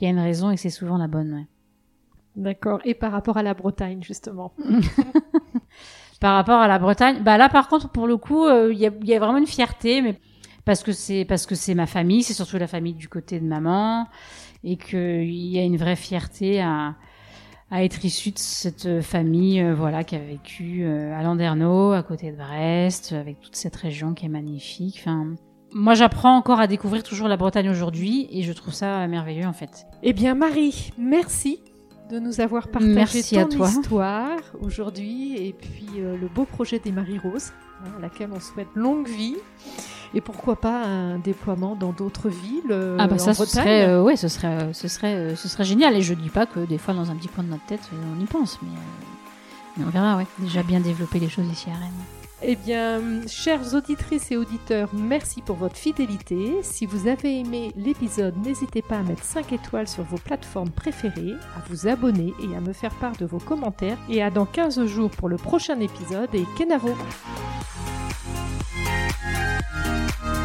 y, 0.00 0.06
a 0.06 0.10
une 0.10 0.18
raison 0.18 0.50
et 0.50 0.56
c'est 0.56 0.70
souvent 0.70 0.96
la 0.96 1.08
bonne 1.08 1.46
D'accord. 2.36 2.80
Et 2.84 2.94
par 2.94 3.10
rapport 3.10 3.36
à 3.36 3.42
la 3.42 3.54
Bretagne, 3.54 4.02
justement. 4.02 4.52
par 6.20 6.36
rapport 6.36 6.60
à 6.60 6.68
la 6.68 6.78
Bretagne. 6.78 7.22
Bah 7.22 7.36
là, 7.36 7.48
par 7.48 7.68
contre, 7.68 7.88
pour 7.88 8.06
le 8.06 8.16
coup, 8.16 8.48
il 8.48 8.78
y, 8.78 8.86
a, 8.86 8.90
y, 9.02 9.14
a, 9.14 9.18
vraiment 9.18 9.38
une 9.38 9.48
fierté, 9.48 10.00
mais 10.00 10.16
parce 10.64 10.82
que 10.84 10.92
c'est 10.92 11.24
parce 11.24 11.44
que 11.44 11.56
c'est 11.56 11.74
ma 11.74 11.86
famille, 11.86 12.22
c'est 12.22 12.32
surtout 12.32 12.56
la 12.56 12.68
famille 12.68 12.94
du 12.94 13.08
côté 13.08 13.40
de 13.40 13.46
maman, 13.46 14.06
et 14.62 14.76
qu'il 14.76 15.30
y 15.30 15.58
a 15.58 15.62
une 15.62 15.76
vraie 15.76 15.96
fierté 15.96 16.60
à 16.62 16.94
à 17.70 17.84
être 17.84 18.04
issu 18.04 18.30
de 18.32 18.38
cette 18.38 19.00
famille 19.00 19.60
euh, 19.60 19.74
voilà 19.74 20.02
qui 20.04 20.16
a 20.16 20.18
vécu 20.18 20.82
euh, 20.82 21.16
à 21.18 21.22
Landerneau 21.22 21.92
à 21.92 22.02
côté 22.02 22.32
de 22.32 22.36
Brest 22.36 23.12
avec 23.12 23.40
toute 23.40 23.56
cette 23.56 23.76
région 23.76 24.14
qui 24.14 24.26
est 24.26 24.30
magnifique. 24.30 24.98
Enfin 25.00 25.34
moi 25.72 25.94
j'apprends 25.94 26.36
encore 26.36 26.60
à 26.60 26.66
découvrir 26.66 27.02
toujours 27.02 27.28
la 27.28 27.36
Bretagne 27.36 27.68
aujourd'hui 27.70 28.28
et 28.32 28.42
je 28.42 28.52
trouve 28.52 28.74
ça 28.74 29.06
merveilleux 29.06 29.46
en 29.46 29.52
fait. 29.52 29.86
Eh 30.02 30.12
bien 30.12 30.34
Marie 30.34 30.92
merci 30.98 31.60
de 32.10 32.18
nous 32.18 32.40
avoir 32.40 32.68
partagé 32.68 32.94
Merci 32.94 33.34
ton 33.36 33.40
à 33.42 33.44
toi. 33.44 33.68
histoire 33.68 34.38
aujourd'hui 34.60 35.36
et 35.36 35.52
puis 35.52 35.86
euh, 35.98 36.16
le 36.16 36.26
beau 36.26 36.44
projet 36.44 36.80
des 36.80 36.90
Marie-Roses, 36.90 37.52
hein, 37.84 37.90
à 37.98 38.00
laquelle 38.00 38.30
on 38.34 38.40
souhaite 38.40 38.66
longue 38.74 39.06
vie 39.06 39.36
et 40.14 40.20
pourquoi 40.20 40.56
pas 40.56 40.84
un 40.84 41.18
déploiement 41.18 41.76
dans 41.76 41.92
d'autres 41.92 42.28
villes 42.28 42.70
euh, 42.70 42.96
ah 42.98 43.06
bah 43.06 43.14
en 43.14 43.18
ça 43.18 43.34
ce 43.34 43.44
serait 43.44 43.88
euh, 43.88 44.02
ouais 44.02 44.16
ce 44.16 44.28
serait 44.28 44.48
euh, 44.48 44.72
ce 44.72 44.88
serait 44.88 45.34
ce 45.36 45.48
serait 45.48 45.64
génial. 45.64 45.96
Et 45.96 46.02
je 46.02 46.14
dis 46.14 46.30
pas 46.30 46.46
que 46.46 46.60
des 46.60 46.78
fois 46.78 46.94
dans 46.94 47.10
un 47.10 47.14
petit 47.14 47.28
coin 47.28 47.44
de 47.44 47.50
notre 47.50 47.64
tête 47.66 47.88
on 48.16 48.20
y 48.20 48.24
pense 48.24 48.58
mais, 48.62 48.68
mais 49.76 49.84
on 49.84 49.90
verra 49.90 50.16
ouais. 50.16 50.26
Déjà 50.38 50.62
bien 50.62 50.80
développer 50.80 51.18
les 51.18 51.28
choses 51.28 51.46
ici 51.50 51.68
à 51.70 51.74
Rennes. 51.74 51.90
Eh 52.42 52.56
bien, 52.56 53.02
chères 53.26 53.74
auditrices 53.74 54.30
et 54.30 54.36
auditeurs, 54.38 54.88
merci 54.94 55.42
pour 55.42 55.56
votre 55.56 55.76
fidélité. 55.76 56.54
Si 56.62 56.86
vous 56.86 57.06
avez 57.06 57.38
aimé 57.38 57.70
l'épisode, 57.76 58.34
n'hésitez 58.42 58.80
pas 58.80 58.96
à 58.96 59.02
mettre 59.02 59.24
5 59.24 59.52
étoiles 59.52 59.86
sur 59.86 60.04
vos 60.04 60.16
plateformes 60.16 60.70
préférées, 60.70 61.34
à 61.54 61.62
vous 61.68 61.86
abonner 61.86 62.32
et 62.42 62.56
à 62.56 62.60
me 62.60 62.72
faire 62.72 62.94
part 62.94 63.14
de 63.18 63.26
vos 63.26 63.40
commentaires. 63.40 63.98
Et 64.08 64.22
à 64.22 64.30
dans 64.30 64.46
15 64.46 64.86
jours 64.86 65.10
pour 65.10 65.28
le 65.28 65.36
prochain 65.36 65.78
épisode. 65.80 66.34
Et 66.34 66.46
Kenavo 66.56 66.96
Bye. 70.18 70.39